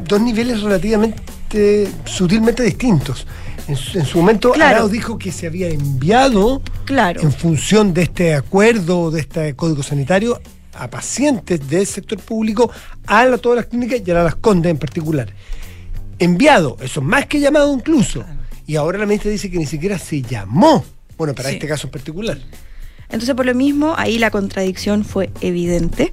[0.09, 3.27] dos niveles relativamente sutilmente distintos.
[3.69, 4.77] En su, en su momento, Claro.
[4.77, 7.21] Arauz dijo que se había enviado Claro.
[7.21, 10.41] en función de este acuerdo, de este código sanitario,
[10.75, 12.71] a pacientes del sector público
[13.07, 15.29] a la- todas las clínicas y a las Condes en particular.
[16.19, 18.25] Enviado, eso es más que llamado incluso.
[18.67, 20.85] Y ahora la ministra dice que ni siquiera se llamó.
[21.19, 21.57] Bueno, para Sí.
[21.57, 22.39] este caso en particular.
[23.13, 26.11] Entonces, por lo mismo, ahí la contradicción fue evidente.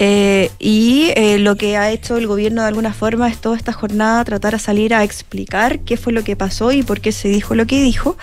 [0.00, 3.72] Eh, y eh, lo que ha hecho el gobierno de alguna forma es toda esta
[3.72, 7.28] jornada tratar a salir a explicar qué fue lo que pasó y por qué se
[7.28, 8.16] dijo lo que dijo.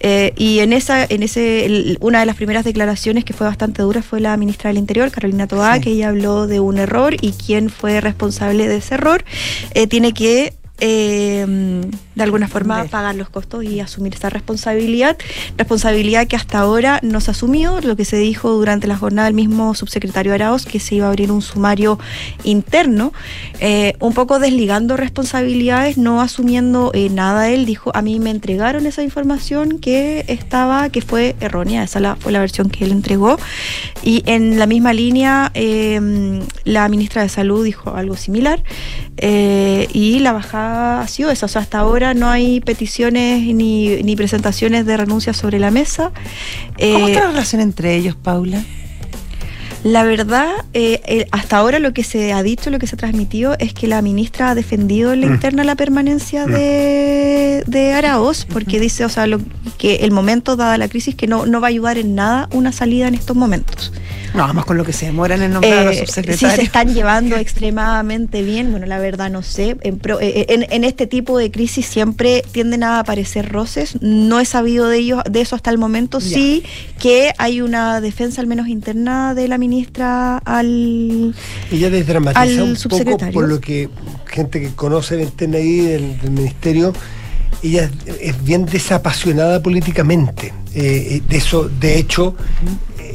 [0.00, 3.82] Eh, y en esa, en ese, el- una de las primeras declaraciones que fue bastante
[3.82, 5.80] dura fue la ministra del Interior, Carolina Toá, Sí.
[5.82, 9.24] que ella habló de un error y quién fue responsable de ese error
[9.90, 11.44] tiene que eh,
[12.14, 15.16] de alguna forma pagar los costos y asumir esa responsabilidad,
[15.56, 19.26] responsabilidad que hasta ahora no se ha asumido, lo que se dijo durante la jornada
[19.26, 21.98] del mismo subsecretario Araos, que se iba a abrir un sumario
[22.44, 23.12] interno,
[23.60, 28.86] eh, un poco desligando responsabilidades, no asumiendo eh, nada él, dijo, a mí me entregaron
[28.86, 33.38] esa información que estaba, que fue errónea, esa la- fue la versión que él entregó,
[34.02, 38.62] y en la misma línea eh, la ministra de Salud dijo algo similar,
[39.18, 40.65] eh, y la bajada
[41.02, 45.32] ha sido esa, o sea, hasta ahora no hay peticiones ni, ni presentaciones de renuncia
[45.32, 46.10] sobre la mesa.
[46.78, 48.62] ¿Cómo Eh, está la relación entre ellos, Paula?
[49.84, 52.98] la verdad, eh, eh, hasta ahora lo que se ha dicho, lo que se ha
[52.98, 55.34] transmitido es que la ministra ha defendido en la Mm.
[55.34, 59.38] interna la permanencia de, de Araoz, porque dice, o sea, lo,
[59.78, 62.72] que el momento, dada la crisis, que no, no va a ayudar en nada una
[62.72, 63.92] salida en estos momentos.
[64.34, 66.54] No, además con lo que se demoran en nombrar a los Eh, si subsecretarios.
[66.56, 69.76] se están llevando extremadamente bien, bueno, la verdad no sé.
[69.82, 73.98] En, pro- eh, en- en este tipo de crisis siempre tienden a aparecer roces.
[74.02, 76.18] No he sabido de ellos, de eso hasta el momento.
[76.18, 76.26] Ya.
[76.36, 76.62] Sí
[76.98, 81.34] que hay una defensa, al menos interna, de la ministra al.
[81.70, 83.88] Ella desdramatiza Al un poco por lo que
[84.26, 86.92] gente que conoce interna ahí del, del ministerio,
[87.62, 90.52] ella es, bien desapasionada políticamente.
[90.74, 92.34] Eh, eh, de eso, de hecho,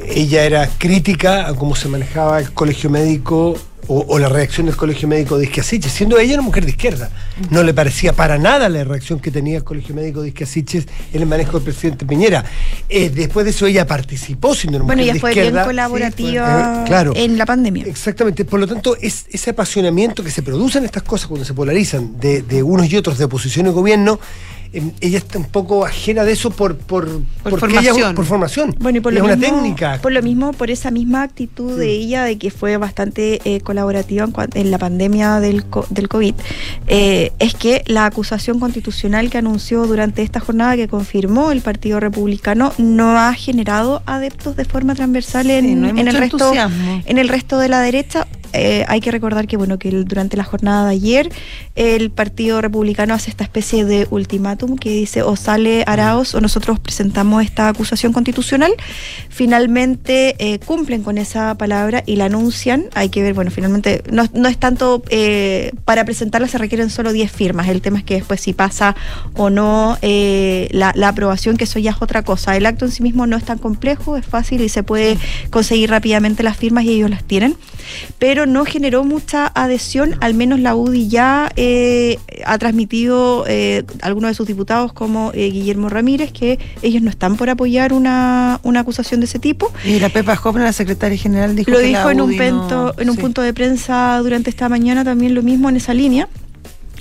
[0.07, 3.55] ella era crítica a cómo se manejaba el colegio médico
[3.87, 7.09] o, o la reacción del colegio médico de Isquiasiches, siendo ella una mujer de izquierda.
[7.49, 11.21] No le parecía para nada la reacción que tenía el colegio médico de Isquiasiches en
[11.21, 12.43] el manejo del presidente Piñera.
[12.89, 15.65] Eh, después de eso ella participó siendo una Bueno, mujer ella de fue bien izquierda.
[15.65, 17.13] colaborativa Eh, claro.
[17.15, 17.85] en la pandemia.
[17.85, 21.53] Exactamente, por lo tanto, es ese apasionamiento que se produce en estas cosas cuando se
[21.53, 24.19] polarizan de, de unos y otros de oposición y gobierno,
[24.73, 27.07] em, ella está un poco ajena de eso por, por,
[27.43, 27.97] porque formación.
[27.97, 28.75] ella- por formación.
[28.79, 29.99] Bueno, y por es lo una mismo, técnica.
[30.01, 34.27] Por lo mismo, por esa misma actitud de ella de que fue bastante eh, colaborativa
[34.53, 36.33] en, la pandemia del, co- del COVID,
[36.87, 41.99] eh, es que la acusación constitucional que anunció durante esta jornada que confirmó el Partido
[41.99, 46.51] Republicano no ha generado adeptos de forma transversal en, Sí, no hay en el resto
[47.05, 48.27] en el resto de la derecha.
[48.53, 51.29] Eh, hay que recordar que bueno que el- durante la jornada de ayer
[51.75, 56.79] el Partido Republicano hace esta especie de ultimátum que dice o sale Araos o nosotros
[56.79, 58.71] presentamos esta acusación constitucional.
[59.29, 62.85] Finalmente eh, cumplen con esa palabra y la anuncian.
[62.93, 67.11] Hay que ver, bueno, finalmente no, no es tanto eh, para presentarla se requieren solo
[67.13, 67.67] 10 firmas.
[67.69, 68.95] El tema es que después si pasa
[69.35, 72.55] o no la, la aprobación, que eso ya es otra cosa.
[72.55, 75.17] El acto en sí mismo no es tan complejo, es fácil y se puede
[75.49, 77.55] conseguir rápidamente las firmas y ellos las tienen.
[78.19, 84.29] Pero no generó mucha adhesión, al menos la UDI ya eh, ha transmitido eh, algunos
[84.31, 88.79] de sus diputados como eh, Guillermo Ramírez que ellos no están por apoyar una, una
[88.81, 89.71] acusación de ese tipo.
[89.85, 92.37] Y la Pepa Hoffman, la secretaria general, dijo Lo que dijo la en un, no-
[92.37, 93.21] pento- en un sí.
[93.21, 96.27] punto de prensa durante esta mañana también lo mismo en esa línea.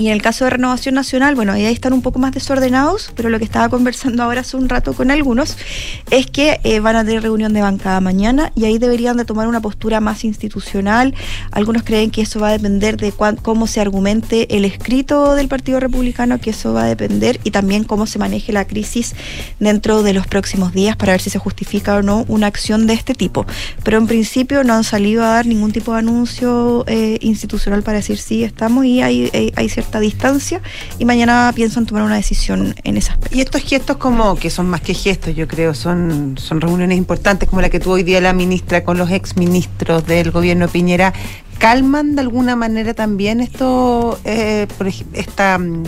[0.01, 3.29] Y en el caso de Renovación Nacional, bueno, ahí están un poco más desordenados, pero
[3.29, 5.59] lo que estaba conversando ahora hace un rato con algunos
[6.11, 9.47] es que eh, van a tener reunión de bancada mañana y ahí deberían de tomar
[9.47, 11.15] una postura más institucional.
[11.51, 15.49] Algunos creen que eso va a depender de cuán- cómo se argumente el escrito del
[15.49, 19.15] Partido Republicano, que eso va a depender, y también cómo se maneje la crisis
[19.59, 22.95] dentro de los próximos días para ver si se justifica o no una acción de
[22.95, 23.45] este tipo.
[23.85, 27.99] Pero en principio no han salido a dar ningún tipo de anuncio eh, institucional para
[27.99, 30.61] decir sí, estamos y hay, hay, hay distancia
[30.99, 33.37] y mañana piensan tomar una decisión en aspecto.
[33.37, 37.49] Y estos gestos como que son más que gestos, yo creo, son, son reuniones importantes
[37.49, 41.13] como la que tuvo hoy día la ministra con los exministros del gobierno Piñera,
[41.59, 45.85] calman de alguna manera también esto, eh, por esta mm,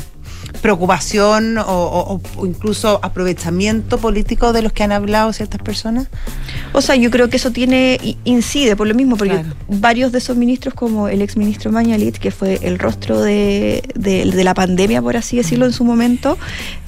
[0.60, 6.08] preocupación o, o- o incluso aprovechamiento político de los que han hablado ciertas personas.
[6.72, 9.48] O sea, yo creo que eso tiene incide por lo mismo, porque Claro.
[9.68, 14.44] varios de esos ministros, como el exministro Mañalit, que fue el rostro de, de- de
[14.44, 16.38] la pandemia, por así decirlo, en su momento,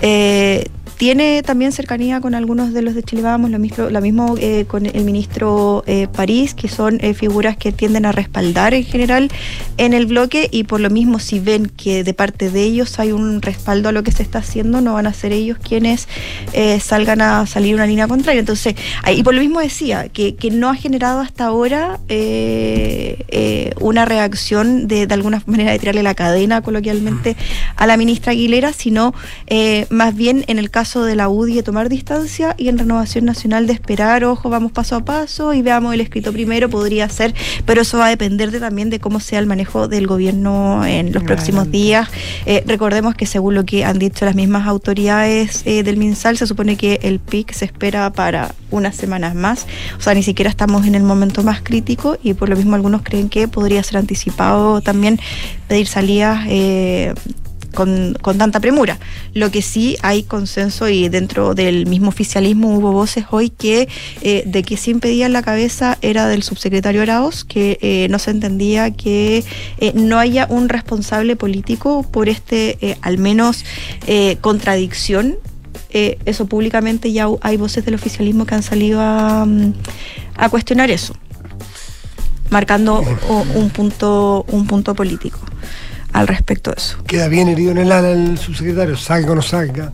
[0.03, 4.37] eh, tiene también cercanía con algunos de los de Chile Vamos, lo mismo, lo mismo
[4.39, 8.85] eh, con el ministro eh, París, que son eh, figuras que tienden a respaldar en
[8.85, 9.29] general
[9.77, 13.11] en el bloque y por lo mismo si ven que de parte de ellos hay
[13.11, 16.09] un respaldo a lo que se está haciendo, no van a ser ellos quienes
[16.53, 18.41] eh, salgan a salir una línea contraria.
[18.41, 18.75] Entonces,
[19.13, 24.05] y por lo mismo decía, que, que no ha generado hasta ahora eh, eh, una
[24.05, 27.37] reacción de, de alguna manera de tirarle la cadena coloquialmente
[27.77, 29.15] a la ministra Aguilera, sino
[29.91, 33.67] más bien en el caso de la UDI de tomar distancia y en Renovación Nacional
[33.67, 37.83] de esperar, ojo, vamos paso a paso y veamos el escrito primero, podría ser, pero
[37.83, 41.23] eso va a depender de, también de cómo sea el manejo del gobierno en los
[41.23, 42.09] próximos días.
[42.67, 46.77] Recordemos que según lo que han dicho las mismas autoridades eh, del MinSal, se supone
[46.77, 49.67] que el PIC se espera para unas semanas más,
[49.99, 53.03] o sea, ni siquiera estamos en el momento más crítico y por lo mismo algunos
[53.03, 55.19] creen que podría ser anticipado también
[55.69, 56.45] pedir salidas.
[56.49, 57.15] eh,
[57.75, 58.99] con, con tanta premura.
[59.35, 63.89] Lo que sí hay consenso y dentro del mismo oficialismo hubo voces hoy que
[64.23, 68.31] eh, de que se impedía la cabeza era del subsecretario Araos, que eh, no se
[68.31, 69.45] entendía que
[69.79, 73.65] eh, no haya un responsable político por este, al menos,
[74.41, 75.37] contradicción.
[75.91, 79.73] Eh, eso públicamente ya hay voces del oficialismo que han salido a, mm,
[80.37, 81.15] a cuestionar eso,
[82.51, 83.01] marcando
[83.55, 85.39] un punto, un punto político
[86.15, 86.97] al respecto de eso.
[87.07, 89.93] Queda bien herido en el ala el subsecretario, salga o no salga.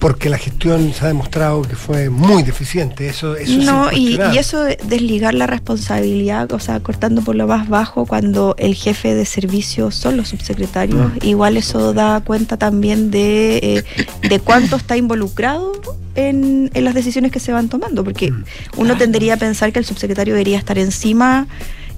[0.00, 3.06] porque la gestión se ha demostrado que fue muy deficiente.
[3.06, 7.36] Eso, eso no, es y, y eso de desligar la responsabilidad, o sea, cortando por
[7.36, 12.56] lo más bajo cuando el jefe de servicio son los subsecretarios, igual eso da cuenta
[12.56, 13.84] también de, eh,
[14.26, 15.72] de cuánto está involucrado
[16.14, 18.32] en, en las decisiones que se van tomando, porque
[18.78, 21.46] uno tendería a pensar que el subsecretario debería estar encima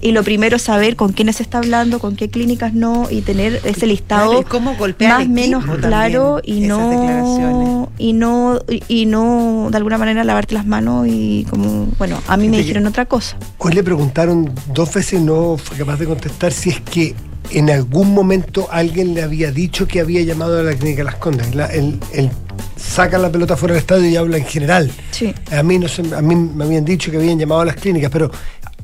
[0.03, 3.21] y lo primero es saber con quiénes se está hablando, con qué clínicas no, y
[3.21, 8.83] tener ese listado Claro, y cómo golpear más menos claro y no y no y,
[8.87, 12.85] y no de alguna manera lavarte las manos y como bueno a mí me dijeron
[12.85, 16.81] otra cosa Hoy le preguntaron dos veces y no fue capaz de contestar si es
[16.81, 17.15] que
[17.51, 21.53] en algún momento alguien le había dicho que había llamado a la clínica Las Condes.
[21.53, 22.29] La- él, él
[22.77, 24.89] saca la pelota fuera del estadio y habla en general.
[25.11, 27.75] sí A mí, no sé, a mí me habían dicho que habían llamado a las
[27.75, 28.31] clínicas, pero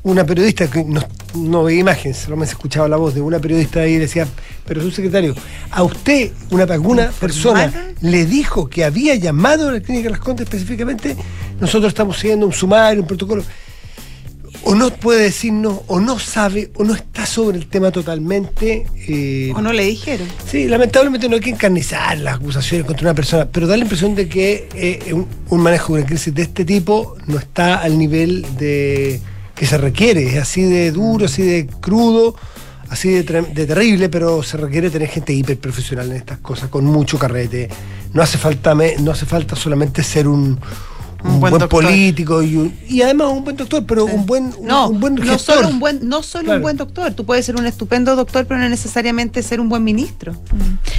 [0.02, 1.02] una periodista que no,
[1.34, 4.26] no veía imágenes, solamente escuchaba la voz de una periodista ahí y decía,
[4.66, 5.34] pero su secretario,
[5.70, 10.46] ¿a usted, una, alguna persona, le dijo que había llamado a la clínica Las Condes
[10.46, 11.16] específicamente?
[11.60, 13.44] Nosotros estamos siguiendo un sumario, un protocolo.
[14.64, 18.86] O no puede decirnos, o no sabe, o no está sobre el tema totalmente.
[19.08, 20.28] eh, ¿O no le dijeron?
[20.46, 24.14] Sí, lamentablemente no hay que encarnizar las acusaciones contra una persona, pero da la impresión
[24.14, 27.98] de que eh, un, un manejo de una crisis de este tipo no está al
[27.98, 29.20] nivel de
[29.60, 30.26] que se requiere.
[30.26, 32.34] Es así de duro, así de crudo,
[32.88, 37.68] así de, terrible, pero se requiere tener gente hiperprofesional en estas cosas, con mucho carrete.
[38.14, 40.58] No hace falta, no hace falta solamente ser un,
[41.24, 44.12] un Un buen político y, un- y además un buen doctor, pero Sí.
[44.14, 45.56] un buen, un, No, un buen no gestor.
[45.56, 46.58] solo un buen, no solo Claro.
[46.58, 47.12] un buen doctor.
[47.12, 50.34] Tú puedes ser un estupendo doctor, pero no necesariamente ser un buen ministro.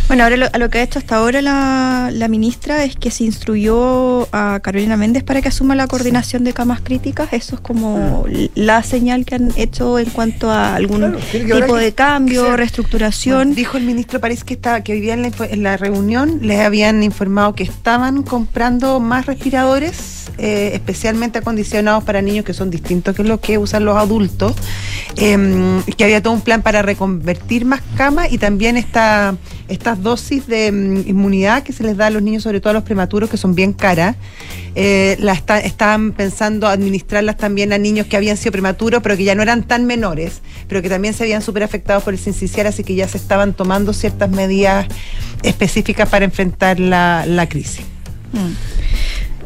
[0.08, 3.12] bueno ahora lo, a lo que ha hecho hasta ahora la, la ministra es que
[3.12, 7.62] se instruyó a Carolina Méndez para que asuma la coordinación de camas críticas eso es
[7.62, 11.18] como la señal que han hecho en cuanto a algún Claro,
[11.62, 15.14] tipo de que cambio sea- reestructuración Dijo el ministro París que estaba, que hoy día
[15.14, 19.96] en la, en la reunión les habían informado que estaban comprando más respiradores,
[20.38, 24.56] eh, especialmente acondicionados para niños que son distintos que los que usan los adultos,
[25.18, 29.36] eh, que había todo un plan para reconvertir más camas y también esta,
[29.68, 32.74] estas dosis de mm, inmunidad que se les da a los niños, sobre todo a
[32.74, 34.16] los prematuros, que son bien caras.
[34.74, 39.36] Eh, la estaban pensando administrarlas también a niños que habían sido prematuros, pero que ya
[39.36, 42.84] no eran tan menores, pero que también se habían súper afectados por el sincicial, así
[42.84, 44.88] que ya se estaban tomando ciertas medidas
[45.44, 47.86] específicas para enfrentar la, la crisis.
[48.34, 48.52] Mm.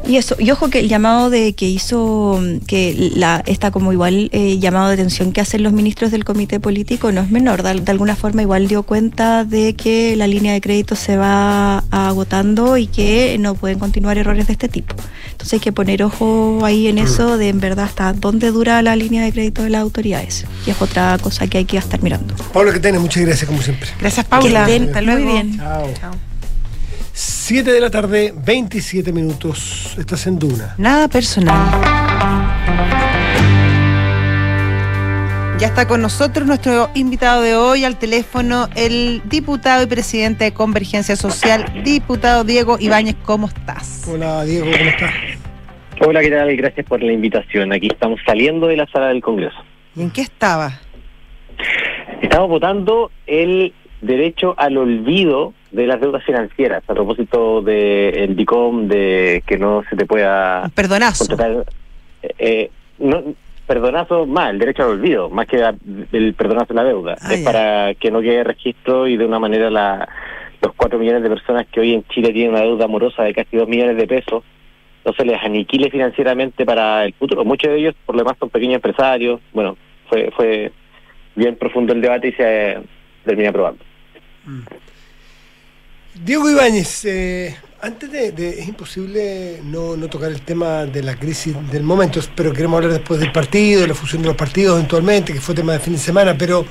[0.07, 3.91] Y eso, y ojo que el llamado de que hizo, mm, que la está como
[3.91, 7.63] igual eh, llamado de atención que hacen los ministros del comité político no es menor.
[7.63, 11.79] De, de alguna forma igual dio cuenta de que la línea de crédito se va
[11.91, 14.95] agotando y que no pueden continuar errores de este tipo.
[15.31, 18.95] Entonces hay que poner ojo ahí en eso de en verdad hasta dónde dura la
[18.95, 20.45] línea de crédito de las autoridades.
[20.65, 22.35] Y es otra cosa que hay que estar mirando.
[22.53, 23.89] Pablo que tiene, muchas gracias como siempre.
[23.99, 24.61] Gracias, Paula.
[24.61, 25.31] estén Hasta muy luego.
[25.31, 25.57] bien.
[25.57, 25.93] Chao.
[25.99, 26.34] Chao.
[27.47, 29.95] 7 de la tarde, 27 minutos.
[29.99, 30.73] Estás en Duna.
[30.79, 31.55] Nada personal.
[35.59, 40.53] Ya está con nosotros nuestro invitado de hoy al teléfono, el diputado y presidente de
[40.55, 43.15] Convergencia Social, diputado Diego Ibáñez.
[43.23, 44.07] ¿Cómo estás?
[44.11, 45.13] Hola Diego, ¿cómo estás?
[45.99, 46.57] Hola, ¿qué tal?
[46.57, 47.71] Gracias por la invitación.
[47.71, 49.63] Aquí estamos saliendo de la sala del Congreso.
[49.95, 50.81] ¿Y en qué estaba?
[52.23, 59.43] Estamos votando el derecho al olvido de las deudas financieras a propósito del DICOM, de
[59.45, 61.27] que no se te pueda perdonazo.
[61.27, 61.65] contratar.
[62.39, 63.23] eh, no,
[63.67, 65.75] perdonazo más, el derecho al olvido, más que la-
[66.11, 67.15] el perdonazo de la deuda.
[67.21, 67.45] Ah, es ya.
[67.51, 70.07] para que no quede registro y de una manera la,
[70.61, 73.57] los cuatro millones de personas que hoy en Chile tienen una deuda amorosa de casi
[73.57, 74.43] dos millones de pesos
[75.05, 77.45] no se les aniquile financieramente para el futuro.
[77.45, 79.39] Muchos de ellos, por lo demás, son pequeños empresarios.
[79.53, 79.77] Bueno,
[80.09, 80.71] fue fue
[81.35, 82.79] bien profundo el debate y se eh,
[83.23, 83.83] termina aprobando.
[86.23, 91.53] Diego Ibáñez, eh, antes de, Es imposible no, no tocar el tema de la crisis
[91.71, 95.33] del momento, pero queremos hablar después del partido, de la fusión de los partidos eventualmente,
[95.33, 96.65] que fue tema de fin de semana, pero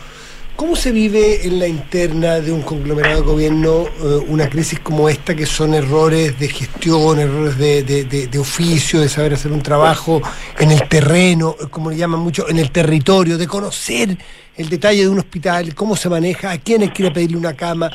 [0.57, 5.09] ¿cómo se vive en la interna de un conglomerado de gobierno eh, una crisis como
[5.09, 9.63] esta, que son errores de gestión, errores de, de- de- oficio, de saber hacer un
[9.63, 10.23] trabajo
[10.59, 14.17] en el terreno, eh, como le llaman mucho, en el territorio, de conocer
[14.57, 17.91] el detalle de un hospital, cómo se maneja, a quiénes quiere pedirle una cama?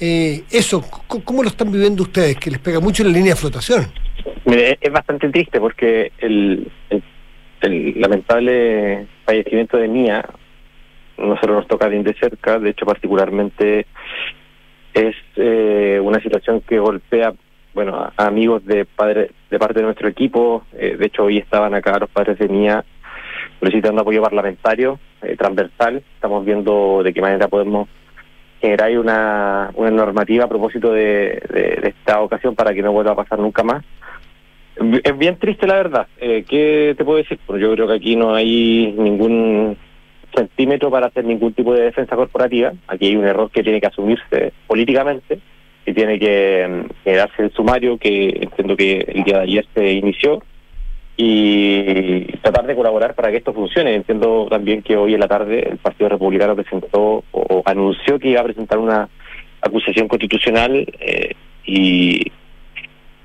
[0.00, 0.82] Eh, eso,
[1.24, 2.36] ¿cómo lo están viviendo ustedes?
[2.36, 3.86] Que les pega mucho en la línea de flotación.
[4.44, 6.70] Es- bastante triste porque el,
[7.60, 10.24] lamentable fallecimiento de Mía,
[11.16, 13.86] nosotros nos toca bien de cerca, de hecho particularmente
[14.94, 17.34] es eh, una situación que golpea
[17.74, 21.74] bueno a amigos de padre, de parte de nuestro equipo, eh, de hecho hoy estaban
[21.74, 22.84] acá los padres de Mía
[23.58, 27.88] solicitando apoyo parlamentario, eh, transversal, estamos viendo de qué manera podemos
[28.60, 33.16] generáis una, una normativa a propósito de, de- esta ocasión para que no vuelva a
[33.16, 33.84] pasar nunca más.
[35.02, 36.06] Es bien triste la verdad.
[36.20, 37.38] Eh, ¿Qué te puedo decir?
[37.46, 39.76] Pues yo creo que aquí no hay ningún
[40.34, 42.72] centímetro para hacer ningún tipo de defensa corporativa.
[42.86, 45.40] Aquí hay un error que tiene que asumirse políticamente
[45.84, 49.92] y tiene que mm, generarse el sumario que entiendo que el día de ayer se
[49.92, 50.42] inició
[51.20, 53.92] y tratar de colaborar para que esto funcione.
[53.92, 58.40] Entiendo también que hoy en la tarde el Partido Republicano presentó o anunció que iba
[58.40, 59.08] a presentar una
[59.60, 61.34] acusación constitucional eh,
[61.66, 62.30] y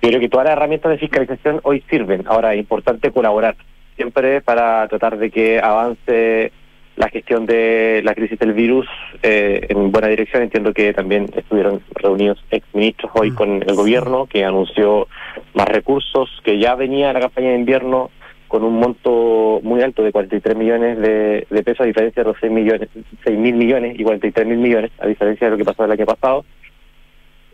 [0.01, 2.23] yo creo que todas las herramientas de fiscalización hoy sirven.
[2.25, 3.55] Ahora es importante colaborar
[3.95, 6.51] siempre para tratar de que avance
[6.95, 8.87] la gestión de la crisis del virus
[9.21, 10.43] eh, en buena dirección.
[10.43, 15.07] Entiendo que también estuvieron reunidos exministros hoy con el gobierno que anunció
[15.53, 18.11] más recursos, que ya venía la campaña de invierno
[18.47, 22.37] con un monto muy alto de 43 millones de, de pesos, a diferencia de los
[22.39, 22.87] 6 millones,
[23.23, 26.05] 6 mil millones y 43 mil millones, a diferencia de lo que pasó el año
[26.05, 26.45] pasado.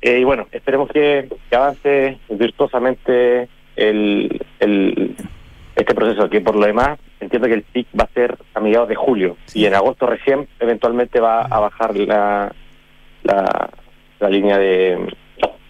[0.02, 3.48] Eh, y bueno, esperemos que, que avance virtuosamente
[3.78, 5.16] el, el,
[5.76, 8.88] este proceso, que por lo demás entiendo que el pic va a ser a mediados
[8.90, 12.54] de julio y en agosto recién eventualmente va a bajar la,
[13.24, 13.70] la,
[14.20, 14.98] la línea de,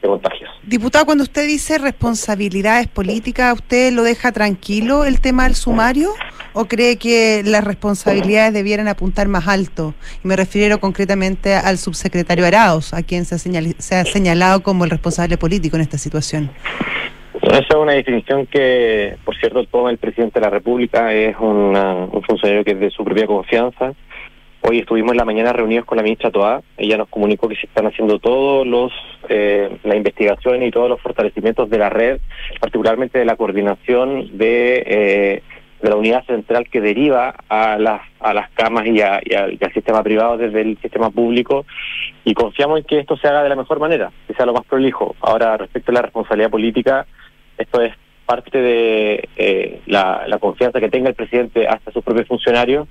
[0.02, 0.50] de contagios.
[0.64, 6.12] Diputado, cuando usted dice responsabilidades políticas, ¿usted lo deja tranquilo el tema del sumario?
[6.54, 9.94] ¿O cree que las responsabilidades debieran apuntar más alto?
[10.24, 14.62] Y me refiero concretamente al subsecretario Arauz, a quien se ha, señal- se ha señalado
[14.64, 16.52] como el responsable político en esta situación.
[17.50, 22.22] Esa es una definición que, por cierto, toma el presidente de la República, es un
[22.28, 23.94] funcionario que es de su propia confianza.
[24.62, 27.66] Hoy estuvimos en la mañana reunidos con la ministra Toá, ella nos comunicó que se
[27.66, 28.92] están haciendo todos los
[29.30, 32.20] eh, la investigación y todos los fortalecimientos de la red,
[32.60, 35.44] particularmente de la coordinación de, eh,
[35.82, 39.54] de la unidad central que deriva a las a las camas y, a- y al-
[39.54, 41.66] y al sistema privado desde el sistema público
[42.26, 44.66] y confiamos en que esto se haga de la mejor manera, que sea lo más
[44.66, 45.16] prolijo.
[45.22, 47.08] Ahora, respecto a la responsabilidad política,
[47.60, 47.94] esto es
[48.26, 52.88] parte de eh, la, la confianza que tenga el presidente hasta sus propios funcionarios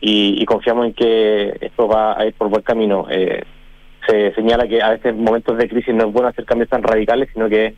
[0.00, 3.06] y, y confiamos en que esto va a ir por buen camino.
[3.10, 3.42] Eh,
[4.06, 6.82] se señala que a veces en momentos de crisis no es bueno hacer cambios tan
[6.82, 7.74] radicales, sino que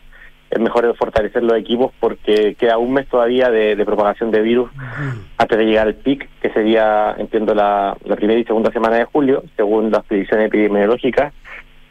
[0.51, 4.71] es mejor fortalecer los equipos porque queda un mes todavía de, de propagación de virus
[5.37, 9.05] antes de llegar al pic, que sería, entiendo, la, la primera y segunda semana de
[9.05, 11.33] julio, según las predicciones epidemiológicas,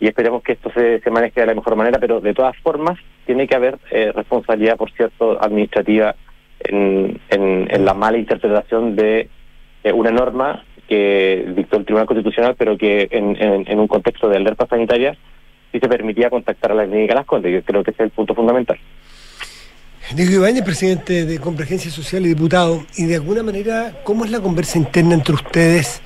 [0.04, 3.00] y esperemos que esto se, se maneje de la mejor manera, pero de todas formas
[3.26, 6.14] tiene que haber eh, responsabilidad, por cierto, administrativa
[6.60, 7.22] en,
[7.86, 9.30] la mala interpretación de
[9.82, 14.68] eh, una norma que dictó el Tribunal Constitucional, pero que en, un contexto de alerta
[14.68, 15.16] sanitaria
[15.72, 17.54] sí se permitía contactar a la clínica Las Condes.
[17.54, 18.78] Yo creo que es el punto fundamental.
[20.14, 24.42] Diego Ibáñez, presidente de Convergencia Social y diputado, y de alguna manera, ¿cómo es la
[24.42, 26.02] conversa interna entre ustedes?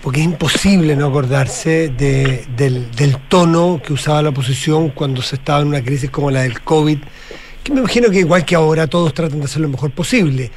[0.00, 5.36] Porque es imposible no acordarse de- del, del tono que usaba la oposición cuando se
[5.36, 6.98] estaba en una crisis como la del COVID,
[7.62, 10.50] que me imagino que igual que ahora todos tratan de hacer lo mejor posible.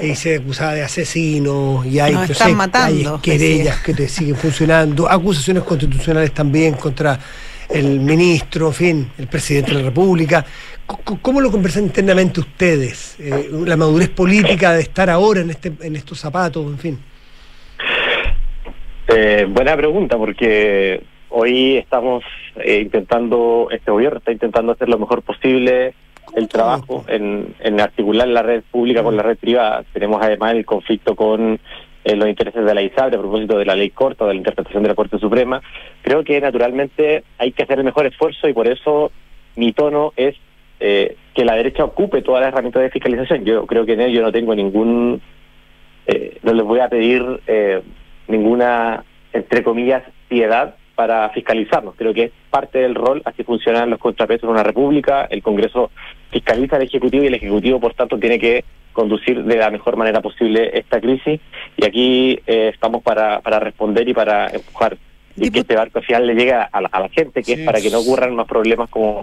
[0.00, 3.92] Y se acusaba de asesinos, y hay, Nos no están sé, matando, hay querellas que
[3.94, 7.18] te siguen funcionando, acusaciones constitucionales también contra
[7.68, 10.44] el ministro, en fin, el presidente de la República.
[11.22, 13.14] ¿Cómo lo conversan internamente ustedes?
[13.18, 16.98] Eh, la madurez política de estar ahora en, este, en estos zapatos, en fin.
[19.12, 22.22] Eh, buena pregunta, porque hoy estamos
[22.56, 25.94] eh, intentando, este gobierno está intentando hacer lo mejor posible
[26.36, 29.84] el trabajo en, en articular la red pública con la red privada.
[29.92, 31.58] Tenemos además el conflicto con
[32.04, 34.38] eh, los intereses de la ISAB a propósito de la ley corta o de la
[34.38, 35.60] interpretación de la Corte Suprema.
[36.02, 39.10] Creo que naturalmente hay que hacer el mejor esfuerzo y por eso
[39.56, 40.36] mi tono es
[40.78, 43.44] eh, que la derecha ocupe todas las herramientas de fiscalización.
[43.44, 45.20] Yo creo que en ello no tengo ningún,
[46.06, 47.82] eh, no les voy a pedir eh,
[48.30, 51.94] ninguna, entre comillas, piedad para fiscalizarnos.
[51.96, 55.90] Creo que es parte del rol, así funcionan los contrapesos en una república, el Congreso
[56.30, 60.20] fiscaliza al Ejecutivo y el Ejecutivo, por tanto, tiene que conducir de la mejor manera
[60.20, 61.40] posible esta crisis
[61.76, 64.96] y aquí eh, estamos para, para responder y para empujar
[65.36, 67.54] y Diput- que este barco al final le llegue a la, a la gente, que
[67.54, 67.60] Sí.
[67.60, 69.22] es para que no ocurran más problemas como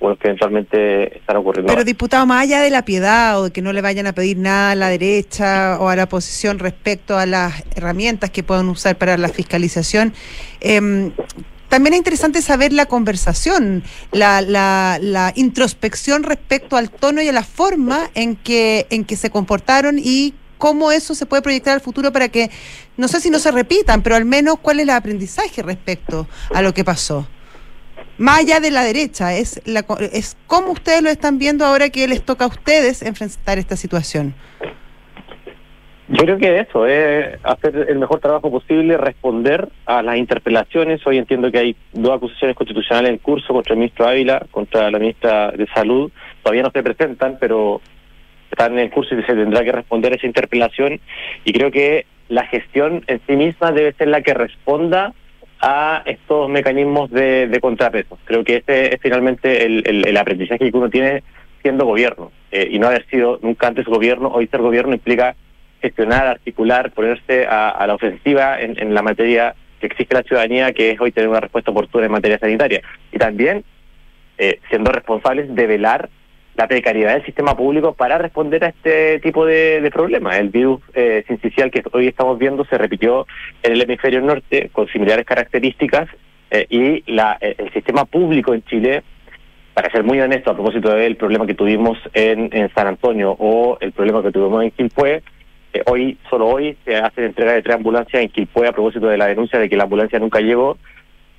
[0.00, 1.72] los que eventualmente están ocurriendo.
[1.72, 4.36] Pero diputado, más allá de la piedad o de que no le vayan a pedir
[4.36, 8.96] nada a la derecha o a la oposición respecto a las herramientas que puedan usar
[8.96, 10.12] para la fiscalización,
[10.60, 11.12] em,
[11.68, 13.82] también es interesante saber la conversación,
[14.12, 19.16] la, la, la introspección respecto al tono y a la forma en que, en que
[19.16, 22.50] se comportaron y cómo eso se puede proyectar al futuro para que,
[22.96, 26.62] no sé si no se repitan, pero al menos cuál es el aprendizaje respecto a
[26.62, 27.26] lo que pasó.
[28.18, 32.08] Más allá de la derecha, es, la, es cómo ustedes lo están viendo ahora que
[32.08, 34.34] les toca a ustedes enfrentar esta situación.
[36.08, 41.04] Yo creo que eso es hacer el mejor trabajo posible, responder a las interpelaciones.
[41.04, 44.98] Hoy entiendo que hay dos acusaciones constitucionales en curso contra el ministro Ávila, contra la
[45.00, 46.12] ministra de Salud.
[46.44, 47.80] Todavía no se presentan, pero
[48.50, 51.00] están en curso y se tendrá que responder a esa interpelación.
[51.44, 55.12] Y creo que la gestión en sí misma debe ser la que responda
[55.60, 58.18] a estos mecanismos de, de contrapeso.
[58.24, 61.22] Creo que este es finalmente el, aprendizaje que uno tiene
[61.62, 64.28] siendo gobierno eh, y no haber sido nunca antes gobierno.
[64.28, 65.34] Hoy ser gobierno implica
[65.80, 70.72] gestionar, articular, ponerse a, a la ofensiva en, en, la materia que exige la ciudadanía,
[70.72, 72.82] que es hoy tener una respuesta oportuna en materia sanitaria.
[73.12, 73.64] Y también
[74.38, 76.10] eh, siendo responsables de velar
[76.56, 80.38] la precariedad del sistema público para responder a este tipo de, de problemas.
[80.38, 83.26] El virus eh, sincicial que hoy estamos viendo se repitió
[83.62, 86.08] en el hemisferio norte con similares características
[86.50, 89.02] eh, y la, el sistema público en Chile,
[89.74, 93.92] para ser muy honesto a propósito del problema que tuvimos en, San Antonio o el
[93.92, 95.22] problema que tuvimos en Quilpué,
[95.72, 99.18] eh, hoy, solo hoy, se hace entrega de tres ambulancias en Quilpué a propósito de
[99.18, 100.78] la denuncia de que la ambulancia nunca llegó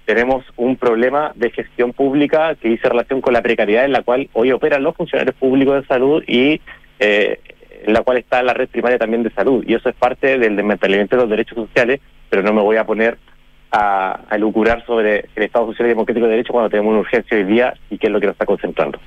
[0.07, 4.29] tenemos un problema de gestión pública que dice relación con la precariedad en la cual
[4.31, 6.61] hoy operan los funcionarios públicos de salud y
[6.97, 7.41] eh,
[7.85, 9.65] en la cual está la red primaria también de salud.
[9.67, 11.99] Y eso es parte del desmantelamiento de los derechos sociales,
[12.29, 13.17] pero no me voy a poner
[13.69, 17.35] a, a lucurar sobre el Estado Social y Democrático de Derecho cuando tenemos una urgencia
[17.35, 18.99] hoy día y qué es lo que nos está concentrando.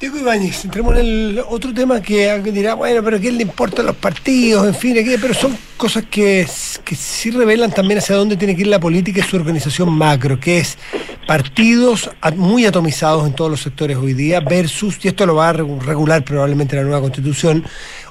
[0.00, 3.84] Diego Ibáñez, entremos en el otro tema que alguien dirá, bueno, pero ¿qué le importan
[3.84, 4.64] los partidos?
[4.64, 5.18] En fin, ¿qué?
[5.20, 6.46] pero son cosas que,
[6.84, 10.38] que sí revelan también hacia dónde tiene que ir la política y su organización macro,
[10.38, 10.78] que es
[11.26, 15.52] partidos muy atomizados en todos los sectores hoy día versus, y esto lo va a
[15.54, 17.64] regular probablemente la nueva constitución,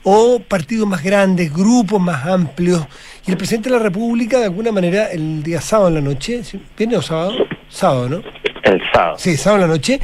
[0.04, 2.86] o partidos más grandes, grupos más amplios.
[3.26, 6.42] Y el presidente de la República, de alguna manera, el día sábado en la noche,
[6.78, 7.34] ¿viene o sábado?
[7.70, 8.22] Sábado, ¿no?
[8.64, 9.16] El sábado.
[9.18, 10.02] Sí, sábado en la noche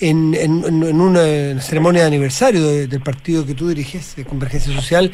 [0.00, 4.74] en, en, en, una ceremonia de aniversario de, del partido que tú diriges, de Convergencia
[4.74, 5.12] Social,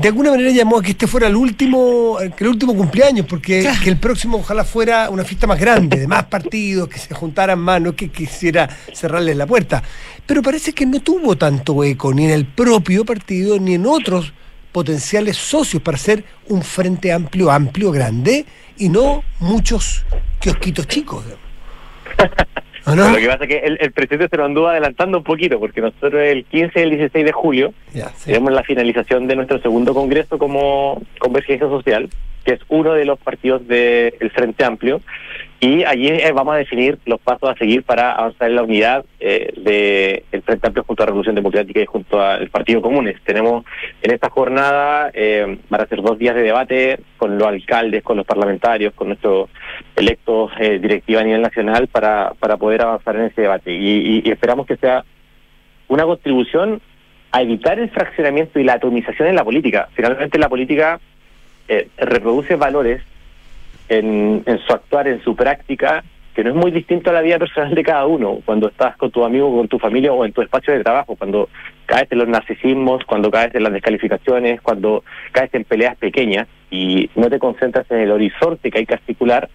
[0.00, 3.60] de alguna manera llamó a que este fuera el último, que el último cumpleaños, porque
[3.60, 3.78] claro.
[3.82, 7.58] que el próximo ojalá fuera una fiesta más grande, de más partidos, que se juntaran
[7.58, 9.82] más, no que quisiera cerrarles la puerta.
[10.26, 14.32] Pero parece que no tuvo tanto eco, ni en el propio partido, ni en otros
[14.72, 18.46] potenciales socios para hacer un frente amplio, amplio, grande,
[18.78, 20.04] y no muchos
[20.40, 21.24] kiosquitos chicos.
[22.86, 23.10] ¿O no?
[23.10, 25.80] Lo que pasa es que el, el, presidente se lo anduvo adelantando un poquito, porque
[25.80, 28.26] nosotros el 15 y el 16 de julio yeah, sí.
[28.26, 32.08] tenemos la finalización de nuestro segundo congreso como Convergencia Social,
[32.44, 35.00] que es uno de los partidos del de Frente Amplio,
[35.62, 39.04] y allí eh, vamos a definir los pasos a seguir para avanzar en la unidad
[39.20, 43.20] eh, del Frente Amplio junto a Revolución Democrática y junto al Partido Comunes.
[43.24, 43.64] Tenemos
[44.02, 48.16] en esta jornada, eh, van a ser dos días de debate con los alcaldes, con
[48.16, 49.50] los parlamentarios, con nuestros
[49.94, 53.72] electos eh, directiva a nivel nacional para, para poder avanzar en ese debate.
[53.72, 55.04] Y, y, y esperamos que sea
[55.86, 56.80] una contribución
[57.30, 59.88] a evitar el fraccionamiento y la atomización en la política.
[59.94, 60.98] Finalmente la política
[61.68, 63.00] eh, reproduce valores
[63.98, 66.02] en, en, su actuar, en su práctica,
[66.34, 69.10] que no es muy distinto a la vida personal de cada uno, cuando estás con
[69.10, 71.48] tu amigo, con tu familia o en tu espacio de trabajo, cuando
[71.86, 77.10] caes en los narcisismos, cuando caes en las descalificaciones, cuando caes en peleas pequeñas y
[77.16, 79.50] no te concentras en el horizonte que hay que articular,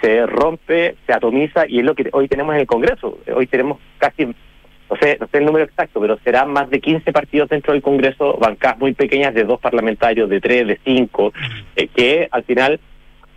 [0.00, 3.18] se rompe, se atomiza y es lo que hoy tenemos en el Congreso.
[3.34, 7.12] Hoy tenemos casi, no sé, no sé el número exacto, pero serán más de 15
[7.12, 11.32] partidos dentro del Congreso, bancadas muy pequeñas de dos parlamentarios, de tres, de cinco,
[11.76, 12.80] eh, que al final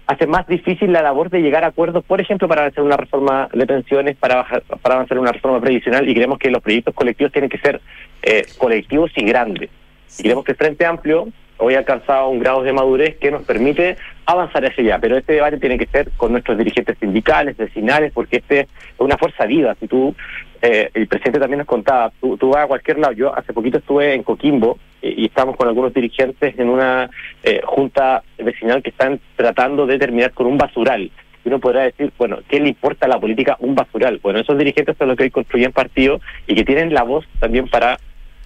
[0.07, 3.49] hace más difícil la labor de llegar a acuerdos, por ejemplo, para hacer una reforma
[3.53, 7.31] de pensiones, para, bajar, para avanzar una reforma previsional, y creemos que los proyectos colectivos
[7.31, 7.81] tienen que ser
[8.21, 9.69] eh, colectivos y grandes.
[10.19, 11.27] Y creemos que el Frente Amplio
[11.57, 13.95] hoy ha alcanzado un grado de madurez que nos permite
[14.25, 18.37] avanzar hacia allá, pero este debate tiene que ser con nuestros dirigentes sindicales, vecinales, porque
[18.37, 19.75] este es una fuerza viva.
[19.79, 20.13] Si tú,
[20.61, 23.77] eh, el presidente también nos contaba, tú, tú, vas a cualquier lado, yo hace poquito
[23.77, 27.09] estuve en Coquimbo y estamos con algunos dirigentes en una
[27.43, 31.11] eh, junta vecinal que están tratando de terminar con un basural.
[31.43, 34.19] Y uno podrá decir, bueno, ¿qué le importa a la política un basural?
[34.23, 37.67] Bueno, esos dirigentes son los que hoy construyen partidos y que tienen la voz también
[37.67, 37.97] para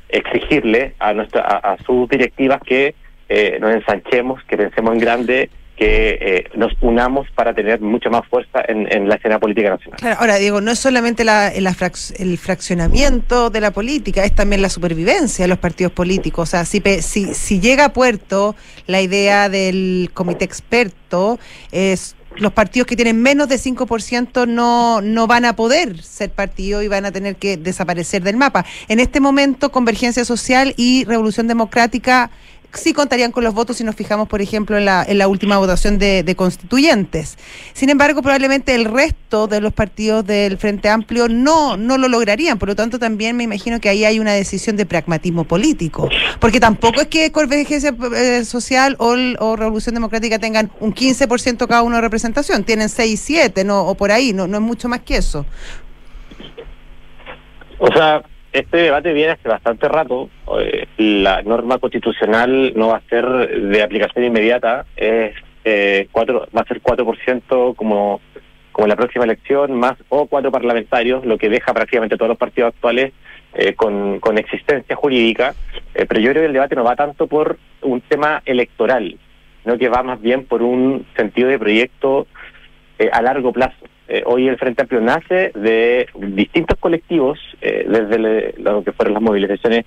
[0.10, 2.95] exigirle a, nuestra, a, a sus directivas que
[3.30, 8.28] eh, nos ensanchemos, que pensemos en grande, que eh, nos unamos para tener mucha más
[8.28, 9.99] fuerza en, en la escena política nacional.
[9.99, 14.69] Claro, ahora digo, no es solamente la, el fraccionamiento de la política, es también la
[14.69, 16.49] supervivencia de los partidos políticos.
[16.49, 18.55] O sea, si, si, si llega a puerto
[18.88, 21.39] la idea del comité experto,
[21.71, 26.82] es los partidos que tienen menos de 5% no, no van a poder ser partido
[26.82, 28.65] y van a tener que desaparecer del mapa.
[28.88, 32.30] En este momento, Convergencia Social y Revolución Democrática
[32.74, 35.57] sí contarían con los votos si nos fijamos, por ejemplo, en la, en la última
[35.57, 37.38] votación de, constituyentes.
[37.74, 42.59] Sin embargo, probablemente el resto de los partidos del Frente Amplio no, no lo lograrían.
[42.59, 46.09] Por lo tanto, también me imagino que ahí hay una decisión de pragmatismo político.
[46.39, 51.82] Porque tampoco es que Convergencia eh, Social o, o Revolución Democrática tengan un 15% cada
[51.82, 52.63] uno de representación.
[52.63, 55.45] Tienen 6, 7, no, o por ahí, no, no es mucho más que eso.
[57.80, 58.24] O sea,
[58.60, 60.30] este debate viene hace bastante rato.
[60.60, 64.86] Eh, La norma constitucional no va a ser de aplicación inmediata.
[64.95, 68.22] Es eh, cuatro, va a ser 4% como,
[68.72, 72.38] como en la próxima elección, más o cuatro parlamentarios, lo que deja prácticamente todos los
[72.38, 73.14] partidos actuales
[73.53, 75.55] eh, con, con existencia jurídica.
[75.93, 79.18] Eh, pero yo creo que el debate no va tanto por un tema electoral,
[79.64, 82.28] sino que va más bien por un sentido de proyecto
[82.99, 83.86] eh, a largo plazo.
[84.10, 89.24] Eh, hoy el Frente Amplio nace de distintos colectivos, eh, desde lo que fueron las
[89.24, 89.86] movilizaciones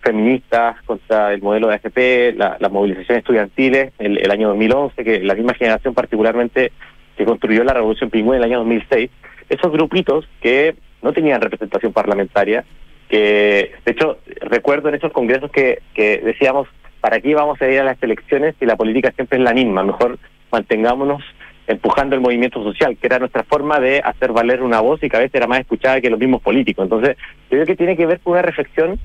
[0.00, 5.20] feministas contra el modelo de AFP, la- las movilizaciones estudiantiles, el, el año 2011, que
[5.20, 6.72] la misma generación particularmente
[7.16, 9.10] que construyó la Revolución Pingüina en el año 2006,
[9.48, 12.64] esos grupitos que no tenían representación parlamentaria,
[13.08, 16.66] que de hecho recuerdo en esos congresos que, que decíamos,
[17.00, 19.84] ¿para qué vamos a ir a las elecciones si la política siempre es la misma?
[19.84, 20.18] Mejor
[20.50, 21.22] mantengámonos
[21.66, 25.16] empujando el movimiento social, que era nuestra forma de hacer valer una voz y que
[25.16, 26.84] a veces era más escuchada que los mismos políticos.
[26.84, 27.16] Entonces,
[27.50, 28.98] yo creo que tiene que ver con una reflexión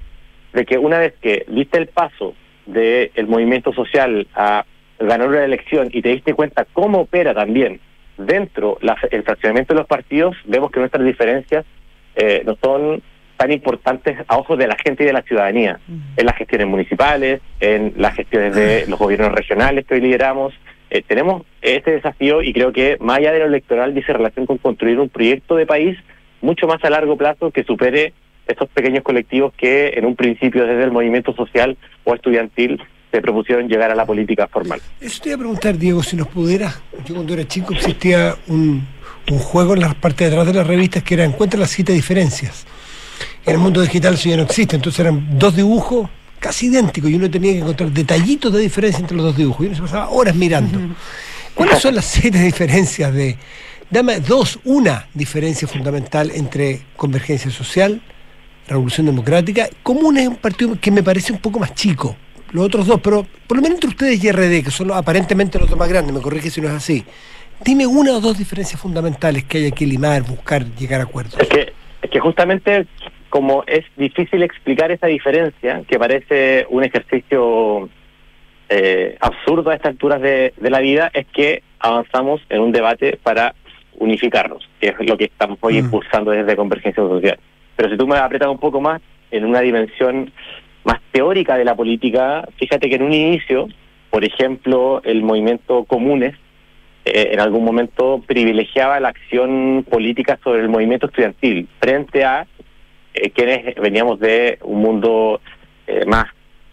[0.53, 2.34] de que una vez que diste el paso
[2.66, 4.66] del movimiento social a
[4.99, 7.80] ganar una elección y te diste cuenta cómo opera también
[8.18, 11.66] dentro la- el fraccionamiento de los partidos, vemos que nuestras diferencias
[12.16, 13.03] eh, no son
[13.38, 15.80] tan importantes a ojos de la gente y de la ciudadanía,
[16.18, 20.51] en las gestiones municipales, en las gestiones de los gobiernos regionales que hoy lideramos.
[20.89, 24.57] Eh, tenemos este desafío y creo que más allá de lo electoral dice relación con
[24.57, 25.97] construir un proyecto de país
[26.41, 28.13] mucho más a largo plazo que supere
[28.47, 32.81] estos pequeños colectivos que en un principio desde el movimiento social o estudiantil
[33.11, 34.79] se propusieron llegar a la política formal.
[35.01, 36.81] Eso te iba a preguntar, Diego, si nos pudieras.
[37.05, 38.85] Yo cuando era chico existía un,
[39.31, 41.93] un juego en la parte de atrás de las revistas que era Encuentra las siete
[41.93, 42.65] diferencias.
[43.45, 46.09] En el mundo digital eso ya no existe, entonces eran dos dibujos
[46.39, 49.67] casi idénticos y uno tenía que encontrar detallitos de diferencia entre los dos dibujos y
[49.67, 50.79] uno se pasaba horas mirando.
[51.55, 53.38] ¿Cuáles son las siete diferencias de...
[53.89, 58.01] Dame dos, una diferencia fundamental entre convergencia social,
[58.67, 62.15] revolución democrática, común es un partido que me parece un poco más chico,
[62.51, 65.57] los otros dos, pero por lo menos entre ustedes y RD, que son los- aparentemente
[65.57, 67.05] los dos más grandes, me corrige si no es así.
[67.63, 71.35] Dime una o dos diferencias fundamentales que haya que limar, buscar, llegar a acuerdos.
[71.39, 72.85] Es que, es que justamente
[73.30, 77.89] como es difícil explicar esa diferencia, que parece un ejercicio
[78.69, 83.17] eh, absurdo a estas alturas de, de la vida, es que avanzamos en un debate
[83.21, 83.53] para
[83.99, 85.86] unificarnos, que es lo que estamos hoy Mm.
[85.86, 87.39] impulsando desde Convergencia Social.
[87.75, 89.01] Pero si tú me apretas un poco más
[89.32, 90.32] en una dimensión
[90.84, 93.67] más teórica de la política, fíjate que en un inicio,
[94.09, 96.36] por ejemplo, el movimiento Comunes
[97.05, 102.45] eh, en algún momento privilegiaba la acción política sobre el movimiento estudiantil frente a
[103.22, 105.41] eh, quienes veníamos de un mundo
[105.88, 106.26] eh, más,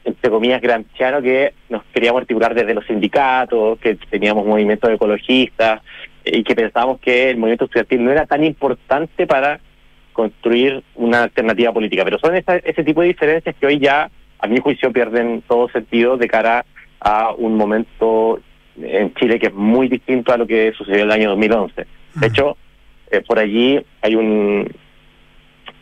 [0.05, 5.81] entre comillas, gramsciano que nos queríamos articular desde los sindicatos, que teníamos movimientos ecologistas
[6.25, 9.61] y que pensábamos que el movimiento estudiantil no era tan importante para
[10.13, 12.05] construir una alternativa política.
[12.05, 15.69] Pero son esa- ese tipo de diferencias que hoy ya, a mi juicio, pierden todo
[15.71, 16.65] sentido de cara
[17.01, 18.41] a un momento
[18.81, 21.87] en Chile que es muy distinto a lo que sucedió en el año 2011.
[22.15, 22.57] De hecho,
[23.11, 24.69] eh, por allí hay un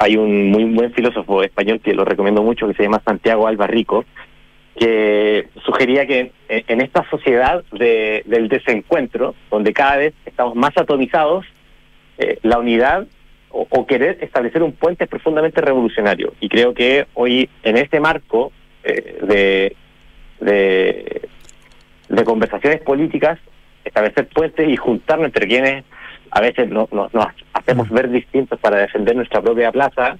[0.02, 4.04] hay un muy buen filósofo español que lo recomiendo mucho que se llama Santiago Albarrico
[4.76, 11.44] que sugería que en, esta sociedad de- del desencuentro donde cada vez estamos más atomizados
[12.18, 13.06] eh, la unidad
[13.50, 16.32] o, o querer establecer un puente es profundamente revolucionario.
[16.40, 18.50] Y creo que hoy en este marco
[18.82, 19.76] eh, de,
[20.40, 21.28] de
[22.08, 23.38] de conversaciones políticas,
[23.84, 25.84] establecer puentes y juntarnos entre quienes
[26.34, 30.16] a veces no- no- nos hacemos ver distintos para defender nuestra propia plaza,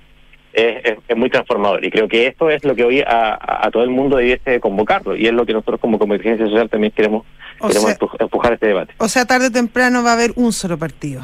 [0.53, 1.85] es, es- es muy transformador.
[1.85, 5.27] Y creo que esto es lo que hoy a, todo el mundo debiese convocarlo y
[5.27, 7.25] es lo que nosotros como Convergencia Social también queremos,
[7.59, 8.93] O queremos sea- empujar este debate.
[8.99, 11.23] O sea, tarde o temprano va a haber un solo partido.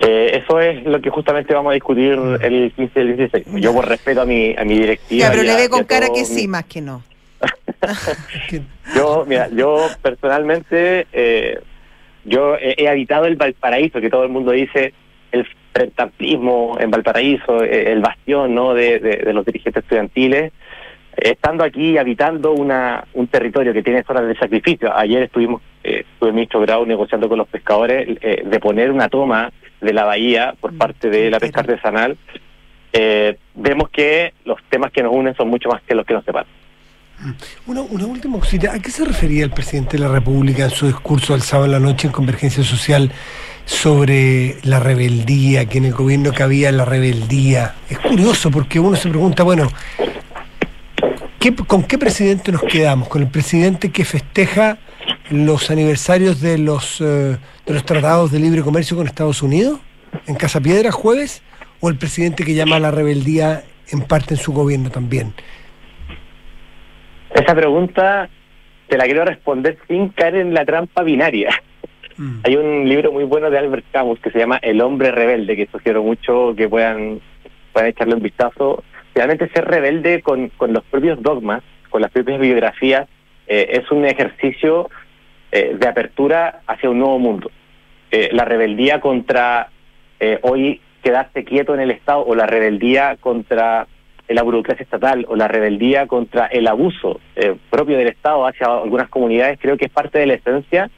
[0.00, 3.46] Eh, eso es lo que justamente vamos a discutir el 15 y el 16.
[3.60, 5.26] Yo por respeto a mi, a mi directiva...
[5.26, 7.02] Ya, pero le ve con cara todo que mi- sí, más que no.
[8.94, 11.60] Yo, mira, yo personalmente, eh,
[12.28, 14.92] yo he, he habitado el Valparaíso, que todo el mundo dice
[15.32, 18.74] el frentamplismo en Valparaíso, eh, el bastión ¿no?
[18.74, 20.52] de, de- de los dirigentes estudiantiles.
[21.16, 24.96] Estando aquí, habitando una, un territorio que tiene zonas de sacrificio.
[24.96, 29.08] Ayer estuvimos, eh, estuve el ministro Grau negociando con los pescadores eh, de poner una
[29.08, 29.50] toma
[29.80, 32.16] de la bahía por parte de la pesca artesanal.
[32.92, 36.24] Eh, vemos que los temas que nos unen son mucho más que los que nos
[36.24, 36.48] separan.
[37.66, 38.72] Una, una última cosita.
[38.72, 41.72] ¿A qué se refería el presidente de la República en su discurso el sábado en
[41.72, 43.10] la noche en Convergencia Social
[43.64, 47.74] sobre la rebeldía, que en el gobierno cabía la rebeldía?
[47.90, 49.68] Es curioso porque uno se pregunta, bueno,
[51.40, 53.08] ¿qué- ¿con qué presidente nos quedamos?
[53.08, 54.78] ¿Con el presidente que festeja
[55.30, 59.80] los aniversarios de los, eh, de los tratados de libre comercio con Estados Unidos
[60.26, 61.42] en Casa Piedra jueves?
[61.80, 65.32] ¿O el presidente que llama a la rebeldía en parte en su gobierno también?
[67.34, 68.28] Esa pregunta
[68.88, 71.50] te la quiero responder sin caer en la trampa binaria.
[72.16, 72.40] Mm.
[72.44, 75.68] Hay un libro muy bueno de Albert Camus que se llama El hombre rebelde, que
[75.70, 77.20] sugiero mucho que puedan,
[77.72, 78.82] puedan echarle un vistazo.
[79.14, 83.08] Realmente ser rebelde con, con los propios dogmas, con las propias biografías,
[83.46, 84.90] eh, es un ejercicio
[85.50, 87.50] eh, de apertura hacia un nuevo mundo.
[88.10, 89.68] Eh, la rebeldía contra
[90.20, 93.86] eh, hoy quedarse quieto en el Estado o la rebeldía contra
[94.34, 99.08] la burocracia estatal o la rebeldía contra el abuso eh, propio del Estado hacia algunas
[99.08, 100.90] comunidades, creo que es parte de la esencia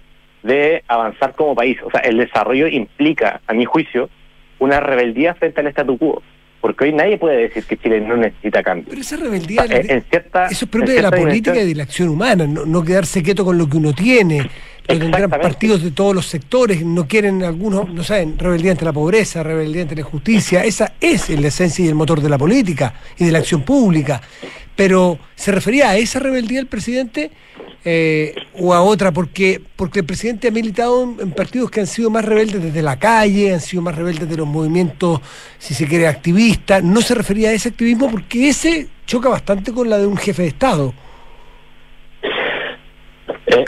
[0.43, 1.78] de avanzar como país.
[1.85, 4.09] O sea, el desarrollo implica, a mi juicio,
[4.59, 6.22] una rebeldía frente al statu quo.
[6.61, 8.87] Porque hoy nadie puede decir que Chile no necesita cambio.
[8.91, 11.85] Pero esa rebeldía, En- en cierta- eso es propio de la política y de la
[11.85, 14.51] acción humana, no, no quedarse quieto con lo que uno tiene.
[14.91, 15.49] Tendrán Exactamente.
[15.49, 19.82] partidos de todos los sectores, no quieren algunos, no saben, rebeldía ante la pobreza, rebeldía
[19.82, 20.64] ante la injusticia.
[20.64, 24.20] Esa es la esencia y el motor de la política y de la acción pública.
[24.74, 27.30] Pero se refería a esa rebeldía el presidente
[27.84, 31.86] eh, o a otra, porque, porque el presidente ha militado en, en partidos que han
[31.86, 35.20] sido más rebeldes desde la calle, han sido más rebeldes de los movimientos,
[35.59, 36.82] si se quiere, activistas.
[36.82, 40.43] No se refería a ese activismo porque ese choca bastante con la de un jefe
[40.43, 40.95] de Estado.
[43.47, 43.64] Eh,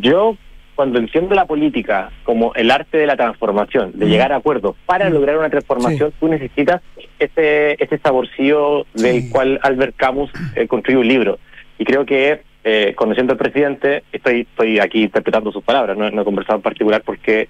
[0.00, 0.36] yo,
[0.74, 4.08] cuando entiendo la política como el arte de la transformación, de Mm.
[4.08, 5.12] llegar a acuerdos para Mm.
[5.12, 6.80] lograr una transformación, tú necesitas
[7.18, 9.30] ese, ese saborcillo del Sí.
[9.30, 11.38] cual Albert Camus eh, construyó un libro.
[11.78, 16.22] Y creo que, eh, conociendo al presidente, estoy, estoy aquí interpretando sus palabras, no, no
[16.22, 17.48] he conversado en particular porque,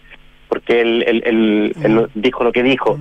[0.49, 1.23] porque él, él-
[1.85, 2.99] él- dijo lo que dijo.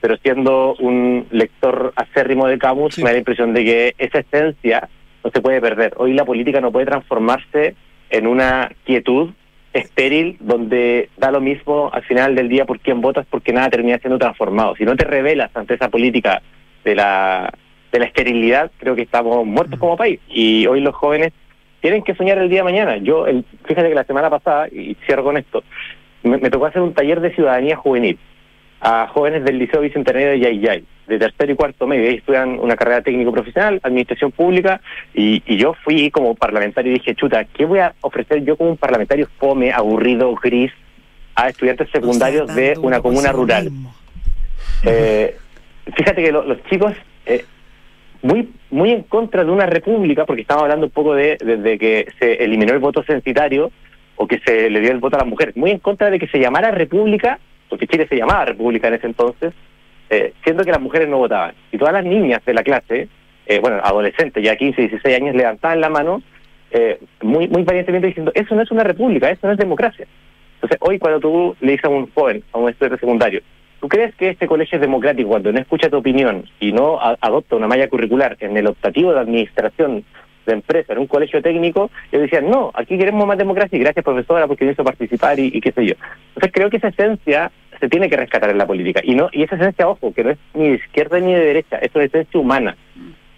[0.00, 3.02] Pero siendo un lector acérrimo de Camus, Sí.
[3.02, 4.88] me da la impresión de que esa esencia
[5.24, 5.94] no se puede perder.
[5.96, 7.74] Hoy la política no puede transformarse
[8.10, 9.30] en una quietud
[9.72, 13.98] estéril donde da lo mismo al final del día por quién votas porque nada termina
[13.98, 14.74] siendo transformado.
[14.76, 16.42] Si no te revelas ante esa política
[16.84, 17.52] de la,
[17.92, 20.20] de la esterilidad, creo que estamos muertos como país.
[20.28, 21.32] Y hoy los jóvenes
[21.80, 22.96] tienen que soñar el día de mañana.
[22.96, 25.62] Yo, el, fíjate que la semana pasada, y cierro con esto,
[26.22, 28.18] me, me tocó hacer un taller de ciudadanía juvenil
[28.80, 32.04] a jóvenes del Liceo Bicentenario de Yayay, de tercero y cuarto medio.
[32.04, 34.80] Ellos estudian una carrera técnico profesional, administración pública,
[35.14, 38.70] y, y yo fui como parlamentario y dije, chuta, ¿qué voy a ofrecer yo como
[38.70, 40.70] un parlamentario fome, aburrido, gris,
[41.34, 43.70] a estudiantes secundarios de una comuna rural?
[44.84, 45.36] Eh,
[45.96, 46.94] fíjate que lo- los chicos,
[47.26, 47.44] eh,
[48.22, 52.06] muy muy en contra de una república, porque estamos hablando un poco de desde que
[52.18, 53.70] se eliminó el voto censitario
[54.16, 56.26] o que se le dio el voto a las mujeres, muy en contra de que
[56.28, 57.38] se llamara república,
[57.68, 59.52] porque Chile se llamaba república en ese entonces,
[60.10, 61.54] eh, siendo que las mujeres no votaban.
[61.70, 63.08] Y todas las niñas de la clase,
[63.46, 66.22] eh, bueno, adolescentes, ya 15, 16 años, levantaban la mano
[66.70, 70.06] eh, muy, muy valientemente diciendo, eso no es una república, eso no es democracia.
[70.54, 73.40] Entonces, hoy cuando tú le dices a un joven, a un estudiante secundario,
[73.80, 77.56] ¿tú crees que este colegio es democrático cuando no escucha tu opinión y no adopta
[77.56, 80.04] una malla curricular en el optativo de administración
[80.48, 81.90] de empresa en un colegio técnico?
[82.10, 85.46] Ellos decían, no, aquí queremos más democracia y gracias profesora porque me hizo participar y,
[85.54, 85.94] y qué sé yo.
[86.34, 89.00] Entonces creo que esa esencia se tiene que rescatar en la política.
[89.04, 91.78] Y no y esa esencia, ojo, que no es ni de izquierda ni de derecha,
[91.78, 92.76] es esencia humana,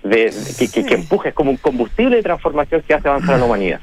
[0.03, 3.35] de, de- que, que, que empuje, es como un combustible de transformación que hace avanzar
[3.35, 3.81] a la humanidad.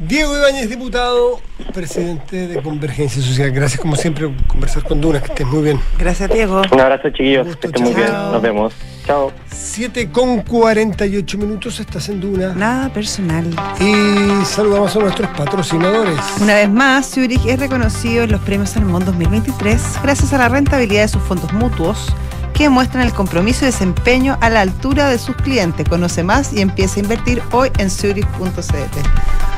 [0.00, 1.40] Diego Ibáñez, diputado,
[1.74, 3.50] presidente de Convergencia Social.
[3.50, 5.22] Gracias, como siempre, por conversar con Dunas.
[5.22, 5.78] Que estés muy bien.
[5.98, 6.62] Gracias, Diego.
[6.72, 8.72] Un abrazo, chiquillos, Gusto, que estén muy bien, nos vemos.
[9.04, 9.30] Chao.
[9.52, 12.54] 7 con 48 minutos, estás en Duna.
[12.54, 13.44] Nada personal.
[13.78, 16.18] Y saludamos a nuestros patrocinadores.
[16.40, 21.02] Una vez más, Zurich es reconocido en los premios Salmón 2023 gracias a la rentabilidad
[21.02, 22.10] de sus fondos mutuos
[22.54, 25.86] que muestran el compromiso y desempeño a la altura de sus clientes.
[25.86, 29.49] Conoce más y empieza a invertir hoy en zurich.cl.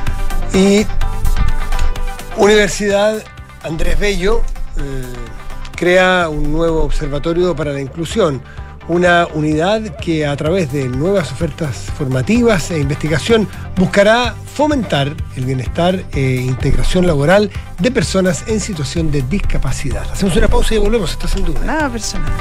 [0.53, 0.85] Y
[2.37, 3.23] Universidad
[3.63, 4.41] Andrés Bello
[4.77, 5.03] eh,
[5.75, 8.41] crea un nuevo observatorio para la inclusión,
[8.87, 13.47] una unidad que a través de nuevas ofertas formativas e investigación
[13.77, 17.49] buscará fomentar el bienestar e integración laboral
[17.79, 20.03] de personas en situación de discapacidad.
[20.11, 21.11] Hacemos una pausa y volvemos.
[21.11, 21.61] Estás en duda.
[21.65, 22.31] Nada personal.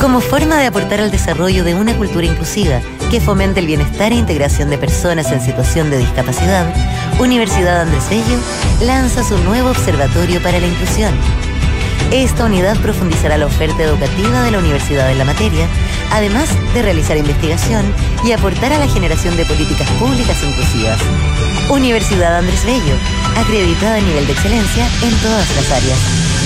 [0.00, 2.80] Como forma de aportar al desarrollo de una cultura inclusiva
[3.10, 6.66] que fomente el bienestar e integración de personas en situación de discapacidad,
[7.18, 8.38] Universidad Andrés Bello
[8.80, 11.14] lanza su nuevo Observatorio para la Inclusión.
[12.10, 15.66] Esta unidad profundizará la oferta educativa de la universidad en la materia,
[16.12, 17.84] además de realizar investigación
[18.24, 21.00] y aportar a la generación de políticas públicas inclusivas.
[21.70, 22.94] Universidad Andrés Bello,
[23.36, 26.45] acreditada a nivel de excelencia en todas las áreas.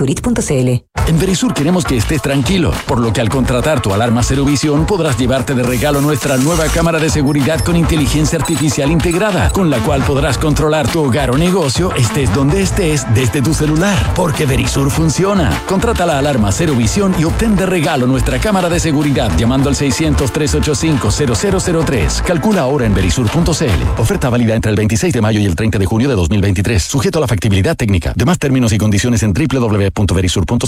[1.07, 4.85] En Verisur queremos que estés tranquilo, por lo que al contratar tu alarma Cero Visión
[4.85, 9.79] podrás llevarte de regalo nuestra nueva cámara de seguridad con inteligencia artificial integrada, con la
[9.79, 14.89] cual podrás controlar tu hogar o negocio estés donde estés desde tu celular, porque Verisur
[14.91, 15.61] funciona.
[15.67, 19.75] Contrata la alarma Cero Visión y obtén de regalo nuestra cámara de seguridad llamando al
[19.75, 22.21] 600-385-0003.
[22.21, 23.99] Calcula ahora en verisur.cl.
[23.99, 27.17] Oferta válida entre el 26 de mayo y el 30 de junio de 2023, sujeto
[27.17, 28.13] a la factibilidad técnica.
[28.15, 29.33] Demás términos y condiciones en
[30.43, 30.67] appunto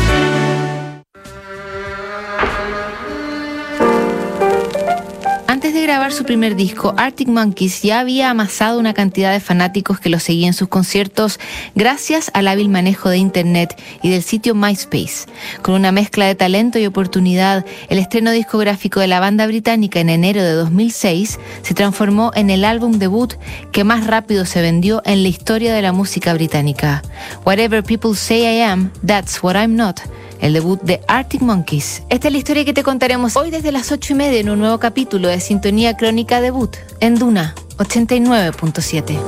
[5.91, 10.19] grabar su primer disco, Arctic Monkeys ya había amasado una cantidad de fanáticos que lo
[10.19, 11.37] seguían en sus conciertos
[11.75, 15.27] gracias al hábil manejo de Internet y del sitio MySpace.
[15.61, 20.07] Con una mezcla de talento y oportunidad, el estreno discográfico de la banda británica en
[20.07, 23.33] enero de 2006 se transformó en el álbum debut
[23.73, 27.01] que más rápido se vendió en la historia de la música británica.
[27.45, 29.99] Whatever People Say I Am, That's What I'm Not
[30.41, 32.03] el debut de Arctic Monkeys.
[32.09, 34.59] Esta es la historia que te contaremos hoy desde las 8 y media en un
[34.59, 39.19] nuevo capítulo de Sintonía Crónica Debut en Duna 89.7.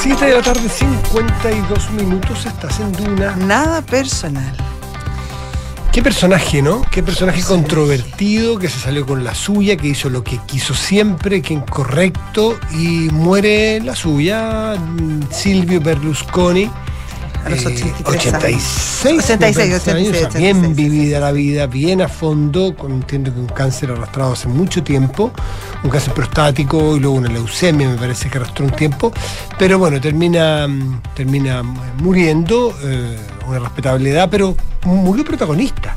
[0.00, 3.36] Siete de la tarde, 52 minutos, estás en Duna.
[3.36, 4.56] Nada personal.
[5.92, 6.82] Qué personaje, ¿no?
[6.92, 11.42] Qué personaje controvertido, que se salió con la suya, que hizo lo que quiso siempre,
[11.42, 16.70] que incorrecto, y muere la suya, mm, Silvio Berlusconi.
[17.48, 20.42] A los eh, 83 86, 86, me parece, 86, años, 86.
[20.42, 24.82] bien vivida la vida, bien a fondo, con, entiendo que un cáncer arrastrado hace mucho
[24.82, 25.32] tiempo,
[25.82, 29.12] un cáncer prostático y luego una leucemia, me parece que arrastró un tiempo,
[29.58, 35.96] pero bueno, termina, mm, termina muriendo, eh, una respetable edad, pero murió protagonista.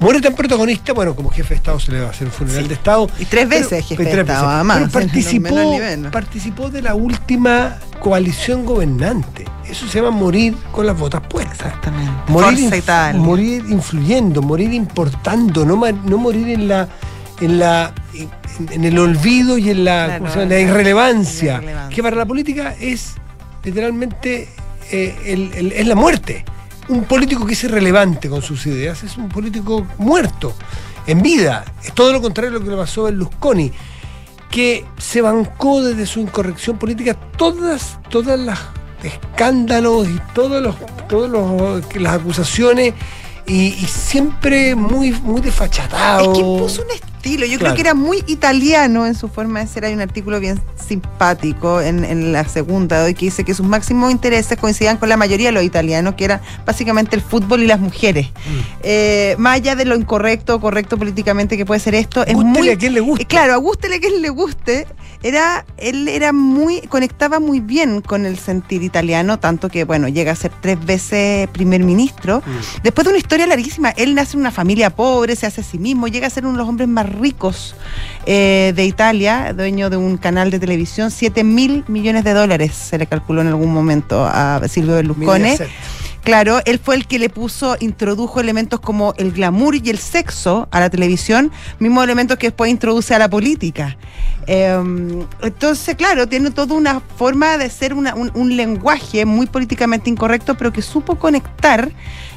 [0.00, 2.68] Muere tan protagonista, bueno, como jefe de Estado se le va a hacer un funeral
[2.68, 3.08] de Estado.
[3.18, 5.78] Y tres pero- veces jefe de Estado, además, Pero participó,
[6.12, 9.44] participó de la última coalición gobernante.
[9.68, 11.56] Eso se llama morir con las botas puestas.
[11.58, 12.12] Exactamente.
[12.28, 16.88] Morir, inf- morir influyendo, morir importando, no, no morir en la
[17.40, 17.92] en la
[18.72, 20.42] en, el olvido y en la, Claro, ¿cómo se llama?
[20.44, 21.96] en la la- irrelevancia, en la irrelevancia.
[21.96, 23.14] que para la política es
[23.64, 24.48] literalmente
[24.90, 26.44] eh, el- el- es la muerte.
[26.88, 30.54] Un político que es irrelevante con sus ideas es un político muerto,
[31.06, 31.64] en vida.
[31.84, 33.72] Es todo lo contrario a lo que le pasó a Berlusconi,
[34.50, 38.58] que se bancó desde su incorrección política todas, todas las
[39.02, 40.74] escándalos y todos los,
[41.08, 42.94] todos los, las acusaciones
[43.46, 46.68] y, siempre muy, muy desfachatado.
[47.18, 47.74] Estilo, yo Claro.
[47.74, 49.84] creo que era muy italiano en su forma de ser.
[49.84, 53.66] Hay un artículo bien simpático en, en la segunda de hoy que dice que sus
[53.66, 57.66] máximos intereses coincidían con la mayoría de los italianos, que era básicamente el fútbol y
[57.66, 58.28] las mujeres.
[58.28, 58.58] Mm.
[58.82, 62.58] Eh, más allá de lo incorrecto o correcto políticamente que puede ser esto, es Gústele
[62.60, 62.68] muy.
[62.70, 63.22] a quien le guste.
[63.24, 64.86] Eh, Claro, a gústele a quien le guste.
[65.22, 70.30] Era, él era muy, conectaba muy bien con el sentir italiano, tanto que, bueno, llega
[70.30, 72.38] a ser tres veces primer ministro.
[72.46, 72.82] Mm.
[72.84, 75.78] Después de una historia larguísima, él nace en una familia pobre, se hace a sí
[75.78, 77.74] mismo, llega a ser uno de los hombres más ricos
[78.26, 82.98] eh, de Italia, dueño de un canal de televisión, 7 mil millones de dólares se
[82.98, 85.50] le calculó en algún momento a Silvio Berlusconi.
[86.24, 90.68] Claro, él fue el que le puso, introdujo elementos como el glamour y el sexo
[90.70, 93.96] a la televisión, mismos elementos que después introduce a la política.
[94.46, 94.78] Eh,
[95.42, 100.54] entonces, claro, tiene toda una forma de ser una- un, un lenguaje muy políticamente incorrecto,
[100.56, 101.90] pero que supo conectar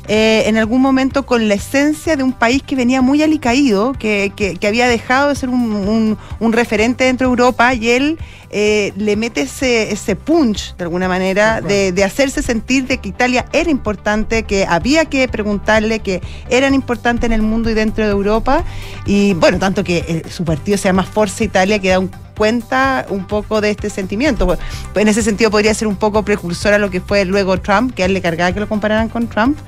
[0.07, 4.31] eh, en algún momento con la esencia de un país que venía muy alicaído, que,
[4.35, 8.17] que- que había dejado de ser un, un- un referente dentro de Europa y él
[8.53, 13.07] eh, le mete ese, ese punch, de alguna manera, de, de hacerse sentir de que
[13.09, 18.03] Italia era importantes, que había que preguntarle, que eran importantes en el mundo y dentro
[18.03, 18.65] de Europa.
[19.05, 22.11] Y bueno, tanto que eh, su partido se llama Forza Italia, que da un
[22.41, 24.47] cuenta un poco de este sentimiento.
[24.47, 24.57] Pues,
[24.95, 28.01] En ese sentido podría ser un poco precursor a lo que fue luego Trump, que
[28.01, 29.59] a él le cargaba que lo compararan con Trump,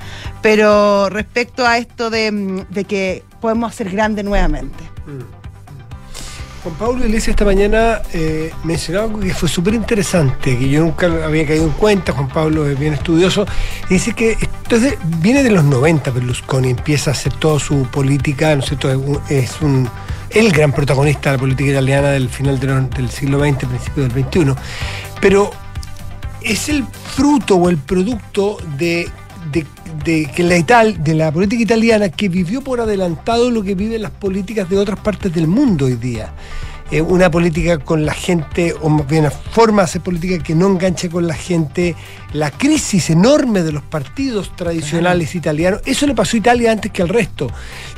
[0.42, 4.84] pero respecto a esto de, mm, de que podemos hacer grande nuevamente.
[6.64, 11.06] Juan Pablo Iglesias esta mañana eh, mencionaba algo que fue súper interesante, que yo nunca
[11.06, 13.46] había caído en cuenta, Juan Pablo es bien estudioso,
[13.88, 18.56] y dice que entonces viene de los 90 Berlusconi, empieza a hacer toda su política,
[18.56, 18.90] ¿no es cierto?
[19.30, 19.88] Es un,
[20.34, 24.56] el gran protagonista de la política italiana del final del siglo XX, principio del XXI,
[25.22, 25.52] pero
[26.42, 26.84] es el
[27.16, 29.08] fruto o el producto de,
[29.52, 29.66] de-
[30.04, 34.02] de que la Ital, de la política italiana que vivió por adelantado lo que viven
[34.02, 36.34] las políticas de otras partes del mundo hoy día.
[36.92, 40.54] Eh, una política con la gente, o más bien una forma de hacer política que
[40.56, 41.96] no enganche con la gente,
[42.34, 47.02] la crisis enorme de los partidos tradicionales italianos, eso le pasó a Italia antes que
[47.02, 47.50] al resto.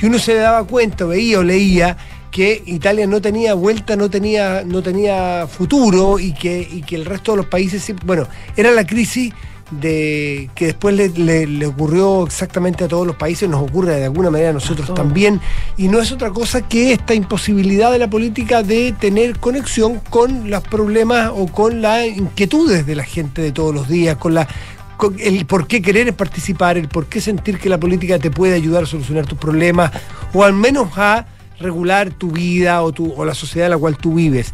[0.02, 1.98] Y uno se daba cuenta, veía o leía
[2.36, 7.06] que Italia no tenía vuelta, no tenía, no tenía futuro y que, y que el
[7.06, 8.28] resto de los países, bueno,
[8.58, 9.34] era la crisis
[9.72, 14.04] de que después le, le- le ocurrió exactamente a todos los países, nos ocurre de
[14.04, 15.40] alguna manera a nosotros también,
[15.78, 20.50] y no es otra cosa que esta imposibilidad de la política de tener conexión con
[20.52, 24.46] los problemas o con las inquietudes de la gente de todos los días, con la
[24.98, 28.56] con el por qué querer participar, el por qué sentir que la política te puede
[28.56, 29.92] ayudar a solucionar tus problemas,
[30.34, 31.26] o al menos a
[31.60, 34.54] regular tu vida o, tu, o la sociedad en la cual tú vives.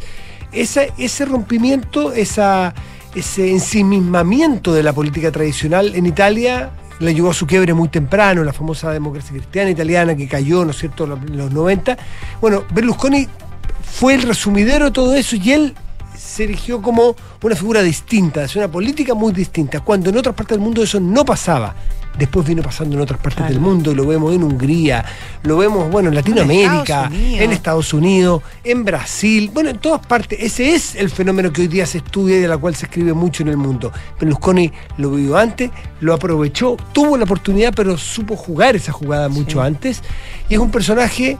[0.52, 2.72] Ese rompimiento, ese
[3.36, 8.52] ensimismamiento de la política tradicional en Italia le llevó a su quiebre muy temprano, la
[8.52, 11.96] famosa democracia cristiana italiana que cayó, ¿no es cierto?, en los 90.
[12.40, 13.26] Bueno, Berlusconi
[13.82, 15.74] fue el resumidero de todo eso y él
[16.16, 20.56] se erigió como una figura distinta, es una política muy distinta, cuando en otras partes
[20.56, 21.74] del mundo eso no pasaba.
[22.18, 25.02] Después vino pasando en otras partes del mundo, lo vemos en Hungría,
[25.44, 30.38] lo vemos, bueno, en Latinoamérica, Estados en Estados Unidos, en Brasil, bueno, en todas partes.
[30.40, 33.14] Ese es el fenómeno que hoy día se estudia y de la cual se escribe
[33.14, 33.90] mucho en el mundo.
[34.20, 39.62] Berlusconi lo vivió antes, lo aprovechó, tuvo la oportunidad, pero supo jugar esa jugada mucho
[39.62, 40.02] antes.
[40.50, 41.38] Y es un personaje,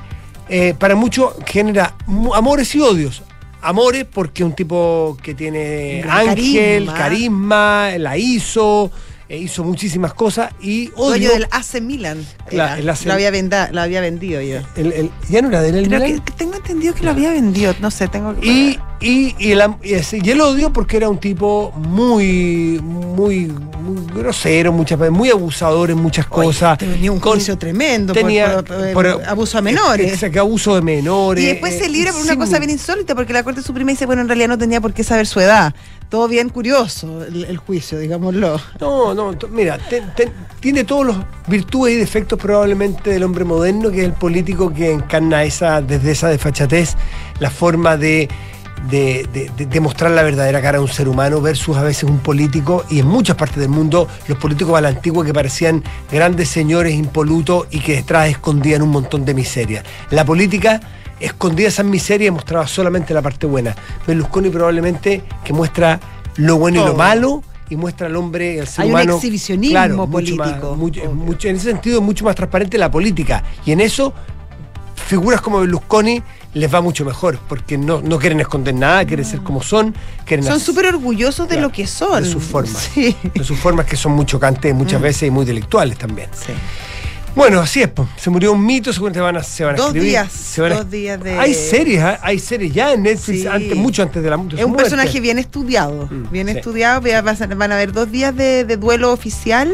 [0.48, 1.94] eh, para muchos, genera
[2.34, 3.22] amores y odios.
[3.60, 6.94] Amores porque es un tipo que tiene ángel, carisma.
[6.94, 8.90] carisma, la hizo,
[9.32, 11.08] eh, hizo muchísimas cosas y odio.
[11.08, 12.24] Dueño del AC Milan.
[12.48, 14.58] Claro, el AC lo, había venda- lo había vendido yo.
[14.76, 16.20] el- el- ya no era de él el Creo Milan?
[16.20, 18.46] que, tengo entendido que lo había vendido, no sé, tengo que...
[18.46, 24.70] Y, y, y, el, y el odio porque era un tipo muy, muy, muy grosero,
[24.70, 26.76] muchas veces, muy abusador en muchas cosas.
[26.78, 30.12] tenía un con- juicio tremendo por- tenía, por, por abuso a menores.
[30.12, 31.42] Exacto, abuso de menores.
[31.42, 33.90] Y después se eh, libra por una sí, cosa bien insólita, porque la Corte Suprema
[33.92, 35.74] dice, bueno, en realidad no tenía por qué saber su edad.
[36.12, 38.60] Todo bien curioso el, juicio, digámoslo.
[38.78, 39.78] No, no, mira,
[40.60, 41.16] tiene todos los
[41.48, 46.10] virtudes y defectos probablemente del hombre moderno, que es el político que encarna esa, desde
[46.10, 46.96] esa desfachatez,
[47.38, 48.28] la forma de,
[48.90, 49.26] de,
[50.10, 53.36] la verdadera cara de un ser humano versus a veces un político, y en muchas
[53.36, 57.96] partes del mundo los políticos a la antigua que parecían grandes señores impolutos y que
[57.96, 59.82] detrás escondían un montón de miseria.
[60.10, 60.78] La política
[61.24, 63.74] escondía esas miserias y mostraba solamente la parte buena.
[64.06, 65.98] Berlusconi probablemente que muestra
[66.36, 69.14] lo bueno y lo malo y muestra al hombre, al ser Hay un humano.
[69.16, 73.42] exhibicionismo mucho más- político, mucho- mucho- en ese sentido es mucho más transparente la política.
[73.64, 74.12] Y en eso,
[74.94, 76.22] figuras como Berlusconi
[76.54, 79.94] les va mucho mejor, porque no, no quieren esconder nada, quieren ser como son,
[80.26, 82.22] quieren Son súper orgullosos de Claro, lo que son.
[82.22, 82.90] de sus formas.
[82.94, 83.16] Sí.
[83.32, 85.04] de sus formas que son muy chocantes muchas Mm.
[85.04, 86.28] veces y muy intelectuales también.
[86.34, 86.52] Sí.
[87.34, 88.06] Bueno, así es, po.
[88.16, 90.10] se murió un mito, seguramente van a, se van a Dos escribir.
[90.10, 92.18] días, se van a- dos días de- Hay series, ¿ah?
[92.22, 93.46] hay series ya en Netflix, Sí.
[93.46, 94.76] antes, mucho antes de la de Es un muerte.
[94.90, 96.56] personaje bien estudiado, bien sí.
[96.58, 97.00] estudiado.
[97.00, 99.72] Van a haber dos días de, de duelo oficial.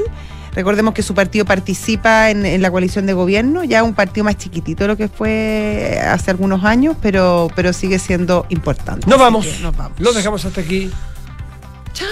[0.55, 4.37] Recordemos que su partido participa en, en la coalición de gobierno, ya un partido más
[4.37, 9.07] chiquitito de lo que fue hace algunos años, pero, pero sigue siendo importante.
[9.09, 9.47] Nos vamos.
[9.63, 9.99] nos vamos.
[10.01, 10.91] Los dejamos hasta aquí.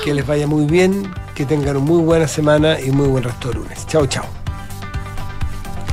[0.05, 3.49] Que les vaya muy bien, que tengan una muy buena semana y muy buen resto
[3.49, 3.87] de lunes.
[3.87, 4.25] Chao, chao.